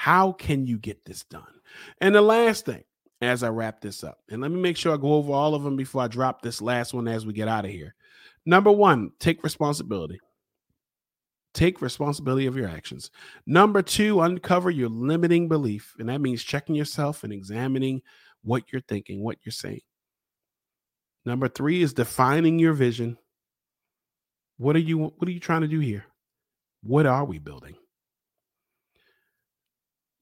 How 0.00 0.32
can 0.32 0.66
you 0.66 0.78
get 0.78 1.04
this 1.04 1.24
done? 1.24 1.60
And 2.00 2.14
the 2.14 2.22
last 2.22 2.64
thing, 2.64 2.84
as 3.20 3.42
I 3.42 3.50
wrap 3.50 3.82
this 3.82 4.02
up, 4.02 4.20
and 4.30 4.40
let 4.40 4.50
me 4.50 4.58
make 4.58 4.78
sure 4.78 4.94
I 4.94 4.96
go 4.96 5.12
over 5.12 5.30
all 5.30 5.54
of 5.54 5.62
them 5.62 5.76
before 5.76 6.00
I 6.00 6.08
drop 6.08 6.40
this 6.40 6.62
last 6.62 6.94
one 6.94 7.06
as 7.06 7.26
we 7.26 7.34
get 7.34 7.48
out 7.48 7.66
of 7.66 7.70
here. 7.70 7.94
Number 8.46 8.72
one, 8.72 9.10
take 9.20 9.44
responsibility. 9.44 10.18
Take 11.52 11.82
responsibility 11.82 12.46
of 12.46 12.56
your 12.56 12.66
actions. 12.66 13.10
Number 13.44 13.82
two, 13.82 14.22
uncover 14.22 14.70
your 14.70 14.88
limiting 14.88 15.48
belief. 15.48 15.94
And 15.98 16.08
that 16.08 16.22
means 16.22 16.42
checking 16.42 16.74
yourself 16.74 17.22
and 17.22 17.30
examining 17.30 18.00
what 18.42 18.72
you're 18.72 18.80
thinking, 18.80 19.22
what 19.22 19.36
you're 19.44 19.52
saying. 19.52 19.82
Number 21.26 21.46
three 21.46 21.82
is 21.82 21.92
defining 21.92 22.58
your 22.58 22.72
vision. 22.72 23.18
What 24.56 24.76
are 24.76 24.78
you 24.78 25.12
what 25.18 25.28
are 25.28 25.32
you 25.32 25.40
trying 25.40 25.60
to 25.60 25.68
do 25.68 25.80
here? 25.80 26.06
What 26.82 27.04
are 27.04 27.26
we 27.26 27.38
building? 27.38 27.76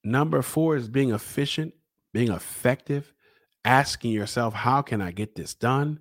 Number 0.09 0.43
four 0.43 0.77
is 0.77 0.89
being 0.89 1.13
efficient, 1.13 1.75
being 2.13 2.31
effective, 2.31 3.13
asking 3.65 4.13
yourself, 4.13 4.55
how 4.55 4.83
can 4.83 5.01
I 5.01 5.11
get 5.11 5.35
this 5.35 5.55
done? 5.55 6.01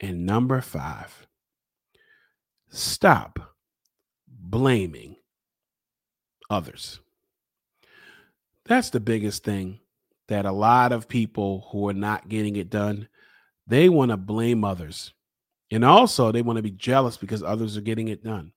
And 0.00 0.26
number 0.26 0.60
five, 0.60 1.26
stop 2.70 3.38
blaming 4.26 5.16
others. 6.48 7.00
That's 8.64 8.90
the 8.90 9.00
biggest 9.00 9.44
thing 9.44 9.80
that 10.28 10.46
a 10.46 10.52
lot 10.52 10.92
of 10.92 11.08
people 11.08 11.68
who 11.70 11.88
are 11.88 11.94
not 11.94 12.28
getting 12.28 12.56
it 12.56 12.70
done 12.70 13.08
they 13.66 13.88
want 13.88 14.10
to 14.10 14.16
blame 14.16 14.64
others. 14.64 15.12
And 15.70 15.84
also, 15.84 16.32
they 16.32 16.42
want 16.42 16.56
to 16.56 16.62
be 16.62 16.70
jealous 16.70 17.16
because 17.16 17.42
others 17.42 17.76
are 17.76 17.82
getting 17.82 18.08
it 18.08 18.24
done. 18.24 18.52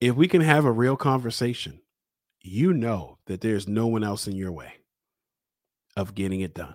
If 0.00 0.14
we 0.14 0.28
can 0.28 0.40
have 0.40 0.64
a 0.64 0.72
real 0.72 0.96
conversation, 0.96 1.80
you 2.46 2.72
know 2.72 3.18
that 3.26 3.40
there's 3.40 3.68
no 3.68 3.86
one 3.86 4.04
else 4.04 4.26
in 4.26 4.36
your 4.36 4.52
way 4.52 4.72
of 5.96 6.14
getting 6.14 6.40
it 6.40 6.54
done. 6.54 6.74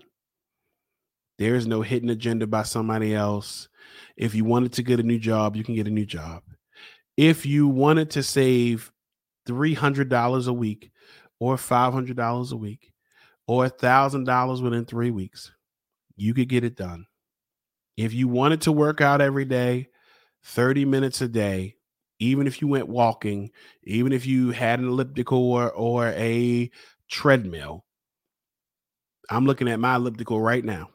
There 1.38 1.56
is 1.56 1.66
no 1.66 1.82
hidden 1.82 2.10
agenda 2.10 2.46
by 2.46 2.64
somebody 2.64 3.16
else. 3.16 3.68
If 4.16 4.36
you 4.36 4.46
wanted 4.46 4.74
to 4.74 4.84
get 4.84 5.00
a 5.00 5.04
new 5.04 5.18
job, 5.18 5.56
you 5.56 5.64
can 5.64 5.76
get 5.76 5.88
a 5.88 5.92
new 5.92 6.06
job. 6.06 6.44
If 7.18 7.46
you 7.46 7.68
wanted 7.68 8.12
to 8.12 8.24
save 8.24 8.92
$300 9.48 10.48
a 10.48 10.54
week 10.54 10.92
or 11.40 11.56
$500 11.56 12.52
a 12.52 12.56
week 12.56 12.94
or 13.48 13.66
$1,000 13.66 14.62
within 14.62 14.86
three 14.86 15.12
weeks, 15.12 15.52
you 16.16 16.34
could 16.34 16.50
get 16.50 16.64
it 16.64 16.76
done. 16.76 17.06
If 17.98 18.14
you 18.14 18.28
wanted 18.28 18.62
to 18.62 18.72
work 18.72 19.02
out 19.02 19.22
every 19.22 19.46
day, 19.46 19.88
30 20.44 20.86
minutes 20.86 21.22
a 21.22 21.28
day, 21.28 21.76
even 22.22 22.46
if 22.46 22.62
you 22.62 22.68
went 22.68 22.88
walking, 22.88 23.50
even 23.84 24.14
if 24.14 24.28
you 24.28 24.52
had 24.52 24.80
an 24.80 24.88
elliptical 24.88 25.40
or, 25.40 25.72
or 25.72 26.10
a 26.10 26.70
treadmill, 27.10 27.84
I'm 29.28 29.46
looking 29.46 29.68
at 29.68 29.80
my 29.80 29.96
elliptical 29.96 30.40
right 30.40 30.64
now. 30.64 30.90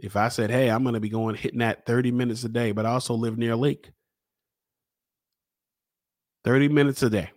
If 0.00 0.16
I 0.16 0.28
said, 0.30 0.50
hey, 0.50 0.68
I'm 0.68 0.82
going 0.82 0.94
to 0.94 1.00
be 1.00 1.08
going 1.08 1.36
hitting 1.36 1.60
that 1.60 1.86
30 1.86 2.10
minutes 2.10 2.42
a 2.42 2.48
day, 2.48 2.72
but 2.72 2.84
I 2.84 2.90
also 2.90 3.14
live 3.14 3.38
near 3.38 3.52
a 3.52 3.56
lake. 3.56 3.92
30 6.42 6.68
minutes 6.68 7.02
a 7.04 7.08
day. 7.08 7.30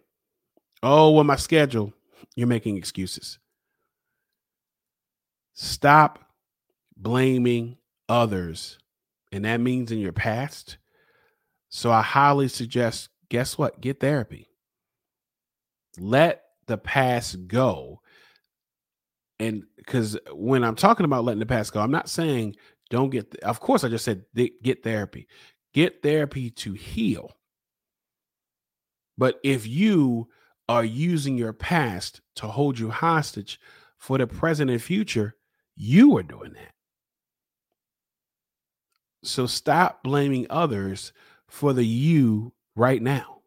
Oh, 0.82 1.12
well, 1.12 1.24
my 1.24 1.36
schedule, 1.36 1.94
you're 2.36 2.48
making 2.48 2.76
excuses. 2.76 3.38
Stop 5.54 6.26
blaming 6.98 7.78
others, 8.10 8.80
and 9.32 9.46
that 9.46 9.60
means 9.62 9.92
in 9.92 10.00
your 10.00 10.12
past. 10.12 10.78
So 11.70 11.92
I 11.92 12.02
highly 12.02 12.48
suggest 12.50 13.10
guess 13.30 13.58
what? 13.58 13.82
Get 13.82 14.00
therapy. 14.02 14.50
Let 16.00 16.44
the 16.68 16.78
past 16.78 17.48
go. 17.48 17.94
and 19.40 19.66
because 19.78 20.18
when 20.34 20.66
I'm 20.66 20.76
talking 20.78 21.06
about 21.06 21.26
letting 21.26 21.42
the 21.42 21.48
past 21.48 21.74
go, 21.74 21.82
I'm 21.82 21.92
not 21.92 22.10
saying 22.10 22.58
don't 22.92 23.10
get. 23.10 23.32
th- 23.32 23.44
Of 23.44 23.62
course, 23.62 23.86
I 23.86 23.90
just 23.90 24.06
said 24.06 24.24
th- 24.36 24.54
get 24.64 24.84
therapy. 24.84 25.28
Get 25.76 26.04
therapy 26.04 26.52
to 26.52 26.74
heal. 26.74 27.32
But 29.18 29.40
if 29.44 29.68
you 29.68 30.30
are 30.70 30.86
using 30.86 31.38
your 31.38 31.54
past 31.54 32.22
to 32.38 32.48
hold 32.48 32.80
you 32.80 32.92
hostage 32.92 33.60
for 34.00 34.18
the 34.18 34.28
present 34.28 34.72
and 34.72 34.82
future, 34.82 35.36
you 35.76 36.18
are 36.18 36.24
doing 36.24 36.54
that. 36.54 36.74
So 39.24 39.48
stop 39.48 40.04
blaming 40.04 40.48
others 40.50 41.14
for 41.48 41.74
the 41.74 41.86
you 41.86 42.54
right 42.76 43.02
now. 43.02 43.42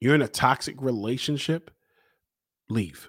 You're 0.00 0.14
in 0.14 0.22
a 0.22 0.28
toxic 0.28 0.80
relationship, 0.80 1.70
leave. 2.68 3.08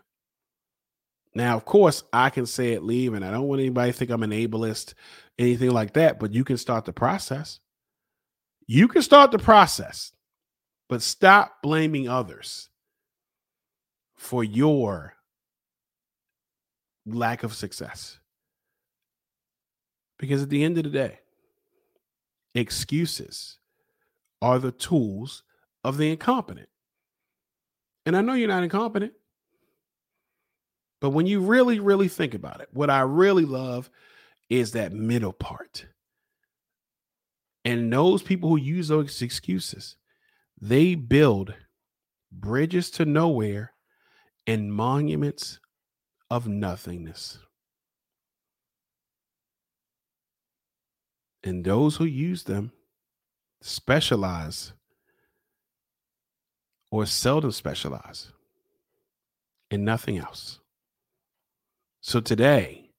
Now, 1.36 1.58
of 1.58 1.66
course, 1.66 2.04
I 2.14 2.30
can 2.30 2.46
say 2.46 2.74
it, 2.74 2.84
leave, 2.84 3.14
and 3.14 3.26
I 3.26 3.32
don't 3.32 3.48
want 3.48 3.62
anybody 3.62 3.92
to 3.92 3.98
think 3.98 4.12
I'm 4.12 4.24
an 4.24 4.30
ableist, 4.30 4.94
anything 5.40 5.72
like 5.72 5.94
that, 5.94 6.20
but 6.20 6.34
you 6.34 6.44
can 6.44 6.58
start 6.58 6.86
the 6.86 6.94
process. 6.94 7.60
You 8.68 8.88
can 8.88 9.02
start 9.02 9.32
the 9.32 9.40
process, 9.40 10.14
but 10.88 11.02
stop 11.02 11.62
blaming 11.64 12.08
others 12.08 12.70
for 14.16 14.44
your 14.44 15.16
lack 17.06 17.44
of 17.44 17.54
success. 17.54 18.20
Because 20.20 20.44
at 20.44 20.50
the 20.50 20.64
end 20.64 20.78
of 20.78 20.84
the 20.84 20.90
day, 20.92 21.20
excuses 22.56 23.58
are 24.42 24.60
the 24.60 24.72
tools 24.72 25.44
of 25.84 25.98
the 25.98 26.12
incompetent. 26.12 26.70
And 28.06 28.16
I 28.16 28.22
know 28.22 28.34
you're 28.34 28.48
not 28.48 28.64
incompetent. 28.64 29.14
But 31.02 31.12
when 31.12 31.26
you 31.26 31.42
really, 31.42 31.80
really 31.80 32.08
think 32.08 32.34
about 32.34 32.62
it, 32.62 32.70
what 32.72 32.90
I 32.90 33.02
really 33.02 33.46
love 33.46 33.90
is 34.50 34.72
that 34.72 34.94
middle 34.94 35.34
part. 35.34 35.86
And 37.66 37.92
those 37.92 38.22
people 38.22 38.50
who 38.50 38.58
use 38.58 38.88
those 38.88 39.22
excuses, 39.22 39.98
they 40.62 40.96
build 40.96 41.54
bridges 42.32 42.90
to 42.92 43.06
nowhere 43.06 43.74
and 44.48 44.74
monuments 44.74 45.60
of 46.30 46.48
nothingness. 46.48 47.38
And 51.44 51.66
those 51.66 51.98
who 51.98 52.06
use 52.06 52.44
them 52.44 52.72
specialize 53.62 54.74
or 56.92 57.06
seldom 57.06 57.52
specialize 57.52 58.32
in 59.72 59.84
nothing 59.84 60.18
else. 60.18 60.60
So 62.02 62.20
today, 62.20 62.92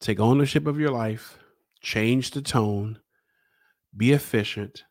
take 0.00 0.18
ownership 0.18 0.66
of 0.66 0.80
your 0.80 0.90
life, 0.90 1.38
change 1.80 2.30
the 2.30 2.42
tone, 2.42 3.00
be 3.96 4.12
efficient, 4.12 4.84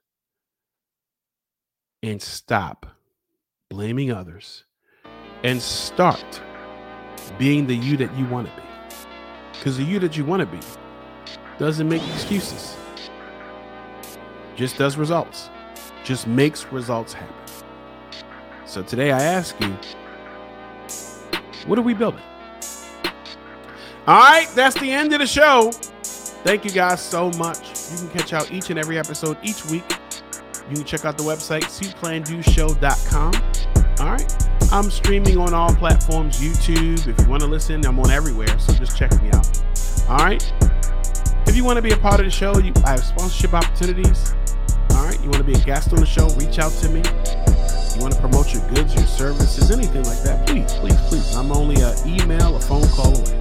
and 2.04 2.22
stop 2.22 2.86
blaming 3.70 4.12
others 4.12 4.66
and 5.44 5.62
start 5.62 6.42
being 7.38 7.68
the 7.68 7.76
you 7.76 7.98
that 7.98 8.16
you 8.16 8.26
want 8.28 8.48
to 8.48 8.56
be. 8.56 8.68
Because 9.54 9.78
the 9.78 9.84
you 9.84 10.00
that 10.00 10.16
you 10.16 10.26
want 10.26 10.42
to 10.42 10.46
be 10.46 10.60
doesn't 11.58 11.88
make 11.88 12.06
excuses, 12.10 12.76
just 14.56 14.78
does 14.78 14.98
results, 14.98 15.50
just 16.04 16.28
makes 16.28 16.66
results 16.72 17.14
happen. 17.14 17.36
So 18.66 18.82
today 18.84 19.12
I 19.12 19.22
ask 19.22 19.60
you, 19.62 19.76
what 21.66 21.80
are 21.80 21.84
we 21.84 21.94
building? 21.94 22.22
All 24.08 24.20
right, 24.20 24.48
that's 24.54 24.80
the 24.80 24.92
end 24.92 25.14
of 25.14 25.20
the 25.20 25.28
show. 25.28 25.72
Thank 26.44 26.64
you 26.64 26.72
guys 26.72 27.02
so 27.02 27.32
much. 27.32 27.92
You 27.92 27.98
can 27.98 28.10
catch 28.10 28.34
out 28.34 28.52
each 28.52 28.70
and 28.70 28.78
every 28.78 29.00
episode 29.00 29.38
each 29.42 29.66
week. 29.66 29.84
You 30.70 30.76
can 30.76 30.86
check 30.86 31.06
out 31.06 31.18
the 31.18 31.24
website, 31.24 31.64
cplandoshow.com. 31.64 33.34
All 34.00 34.12
right. 34.12 34.48
I'm 34.72 34.90
streaming 34.90 35.38
on 35.38 35.54
all 35.54 35.74
platforms, 35.74 36.40
YouTube. 36.40 37.08
If 37.08 37.20
you 37.20 37.30
want 37.30 37.42
to 37.42 37.48
listen, 37.48 37.86
I'm 37.86 38.00
on 38.00 38.12
everywhere. 38.12 38.60
So 38.60 38.74
just 38.74 38.98
check 38.98 39.12
me 39.24 39.30
out. 39.32 39.48
All 40.10 40.18
right. 40.18 40.75
If 41.48 41.56
you 41.56 41.64
want 41.64 41.78
to 41.78 41.82
be 41.82 41.92
a 41.92 41.98
part 41.98 42.20
of 42.20 42.26
the 42.26 42.32
show, 42.32 42.58
you, 42.58 42.74
I 42.86 42.92
have 42.92 43.04
sponsorship 43.04 43.54
opportunities. 43.54 44.34
All 44.92 45.06
right. 45.06 45.20
You 45.26 45.30
want 45.32 45.38
to 45.38 45.44
be 45.44 45.54
a 45.54 45.64
guest 45.64 45.92
on 45.92 46.00
the 46.00 46.06
show, 46.06 46.28
reach 46.36 46.60
out 46.60 46.72
to 46.84 46.90
me. 46.90 47.02
You 47.96 48.02
want 48.02 48.14
to 48.14 48.20
promote 48.20 48.54
your 48.54 48.62
goods, 48.70 48.94
your 48.94 49.06
services, 49.06 49.72
anything 49.72 50.04
like 50.04 50.22
that, 50.24 50.46
please, 50.46 50.72
please, 50.74 51.00
please. 51.08 51.36
I'm 51.36 51.52
only 51.52 51.82
an 51.82 51.96
email, 52.06 52.56
a 52.56 52.60
phone 52.60 52.88
call 52.90 53.18
away. 53.18 53.38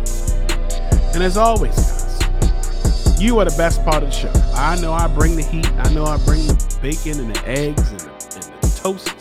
And 1.13 1.23
as 1.23 1.37
always, 1.37 1.75
guys, 1.77 3.21
you 3.21 3.39
are 3.39 3.45
the 3.45 3.55
best 3.59 3.85
part 3.85 4.03
of 4.03 4.11
the 4.11 4.15
show. 4.15 4.33
I 4.55 4.81
know 4.81 4.93
I 4.93 5.09
bring 5.09 5.37
the 5.37 5.43
heat. 5.43 5.71
I 5.73 5.93
know 5.93 6.05
I 6.05 6.17
bring 6.25 6.47
the 6.47 6.79
bacon 6.81 7.21
and 7.21 7.35
the 7.35 7.47
eggs 7.47 7.91
and 7.91 8.01
the, 8.01 8.11
and 8.37 8.45
the 8.63 8.81
toast. 8.81 9.15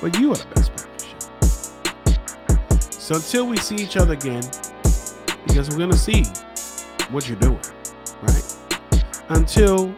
But 0.00 0.18
you 0.18 0.32
are 0.32 0.36
the 0.36 0.46
best 0.54 0.70
part 0.74 0.88
of 0.88 0.98
the 0.98 1.04
show. 2.14 2.88
So 2.90 3.16
until 3.16 3.46
we 3.46 3.56
see 3.58 3.76
each 3.76 3.96
other 3.96 4.14
again, 4.14 4.44
because 5.46 5.68
we're 5.68 5.78
going 5.78 5.90
to 5.90 5.98
see 5.98 6.24
what 7.10 7.28
you're 7.28 7.38
doing, 7.38 7.60
right? 8.22 8.56
Until 9.30 9.88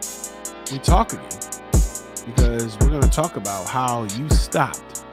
we 0.71 0.79
talk 0.79 1.13
again, 1.13 1.29
because 2.25 2.77
we're 2.79 2.89
going 2.89 3.01
to 3.01 3.09
talk 3.09 3.35
about 3.35 3.67
how 3.67 4.03
you 4.15 4.27
stopped 4.29 5.03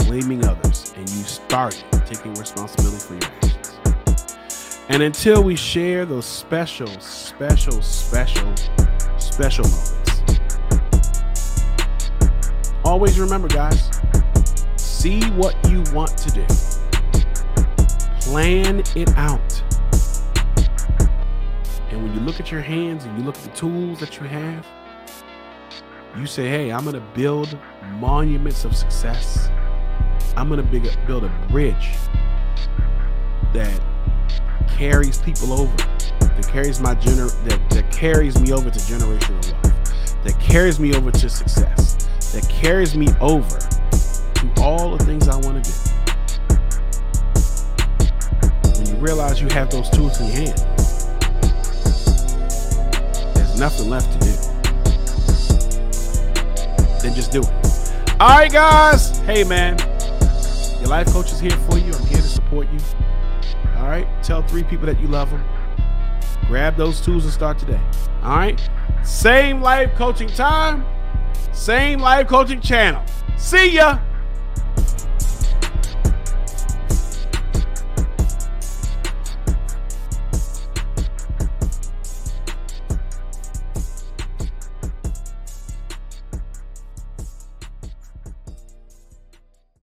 blaming 0.00 0.44
others 0.44 0.92
and 0.96 1.08
you 1.08 1.22
started 1.24 1.84
taking 2.06 2.34
responsibility 2.34 2.98
for 2.98 3.14
your 3.14 3.24
actions. 3.24 3.78
And 4.90 5.02
until 5.02 5.42
we 5.42 5.56
share 5.56 6.04
those 6.04 6.26
special, 6.26 6.88
special, 7.00 7.80
special, 7.80 8.54
special 9.18 9.64
moments, 9.64 10.22
always 12.84 13.18
remember, 13.18 13.48
guys, 13.48 13.90
see 14.76 15.22
what 15.30 15.56
you 15.70 15.82
want 15.94 16.18
to 16.18 16.30
do, 16.30 16.46
plan 18.20 18.82
it 18.94 19.08
out. 19.16 19.62
And 21.92 22.02
when 22.02 22.14
you 22.14 22.20
look 22.20 22.40
at 22.40 22.50
your 22.50 22.62
hands 22.62 23.04
and 23.04 23.18
you 23.18 23.24
look 23.24 23.36
at 23.36 23.42
the 23.42 23.50
tools 23.50 24.00
that 24.00 24.18
you 24.18 24.26
have, 24.26 24.66
you 26.16 26.24
say, 26.24 26.48
hey, 26.48 26.72
I'm 26.72 26.84
going 26.84 26.94
to 26.94 27.06
build 27.14 27.58
monuments 27.98 28.64
of 28.64 28.74
success. 28.74 29.50
I'm 30.34 30.48
going 30.48 30.66
to 30.66 30.96
build 31.06 31.24
a 31.24 31.46
bridge 31.50 31.90
that 33.52 33.78
carries 34.68 35.18
people 35.18 35.52
over, 35.52 35.76
that 35.76 36.48
carries 36.50 36.80
my 36.80 36.94
gener 36.94 37.30
that, 37.44 37.70
that 37.70 37.92
carries 37.92 38.40
me 38.40 38.54
over 38.54 38.70
to 38.70 38.78
generational 38.78 39.44
wealth, 39.62 40.24
that 40.24 40.40
carries 40.40 40.80
me 40.80 40.94
over 40.94 41.10
to 41.10 41.28
success, 41.28 42.08
that 42.32 42.48
carries 42.48 42.96
me 42.96 43.08
over 43.20 43.58
to 43.58 44.62
all 44.62 44.96
the 44.96 45.04
things 45.04 45.28
I 45.28 45.36
want 45.36 45.62
to 45.62 45.70
do. 45.70 45.76
When 48.78 48.86
you 48.86 48.96
realize 48.96 49.42
you 49.42 49.48
have 49.48 49.70
those 49.70 49.90
tools 49.90 50.18
in 50.18 50.28
your 50.28 50.36
hand, 50.36 50.71
nothing 53.58 53.90
left 53.90 54.12
to 54.12 54.18
do. 54.18 54.32
Then 57.00 57.14
just 57.14 57.32
do 57.32 57.40
it. 57.40 58.12
All 58.20 58.28
right, 58.28 58.52
guys. 58.52 59.18
Hey, 59.20 59.44
man. 59.44 59.78
Your 60.80 60.88
life 60.88 61.08
coach 61.08 61.32
is 61.32 61.40
here 61.40 61.56
for 61.68 61.78
you. 61.78 61.92
I'm 61.92 62.06
here 62.06 62.18
to 62.18 62.22
support 62.22 62.68
you. 62.72 62.78
All 63.76 63.88
right. 63.88 64.06
Tell 64.22 64.42
three 64.42 64.62
people 64.62 64.86
that 64.86 65.00
you 65.00 65.08
love 65.08 65.30
them. 65.30 65.44
Grab 66.46 66.76
those 66.76 67.00
tools 67.00 67.24
and 67.24 67.32
start 67.32 67.58
today. 67.58 67.80
All 68.22 68.36
right. 68.36 68.60
Same 69.04 69.60
life 69.60 69.94
coaching 69.96 70.28
time, 70.28 70.84
same 71.52 71.98
life 71.98 72.28
coaching 72.28 72.60
channel. 72.60 73.02
See 73.36 73.72
ya. 73.72 73.98